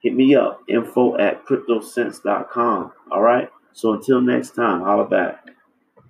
hit 0.01 0.15
me 0.15 0.35
up, 0.35 0.63
info 0.69 1.17
at 1.19 1.45
cryptosense.com. 1.45 2.93
All 3.11 3.23
right. 3.23 3.51
So 3.73 3.93
until 3.93 4.21
next 4.21 4.55
time, 4.55 4.83
holla 4.83 5.07
back. 5.09 5.49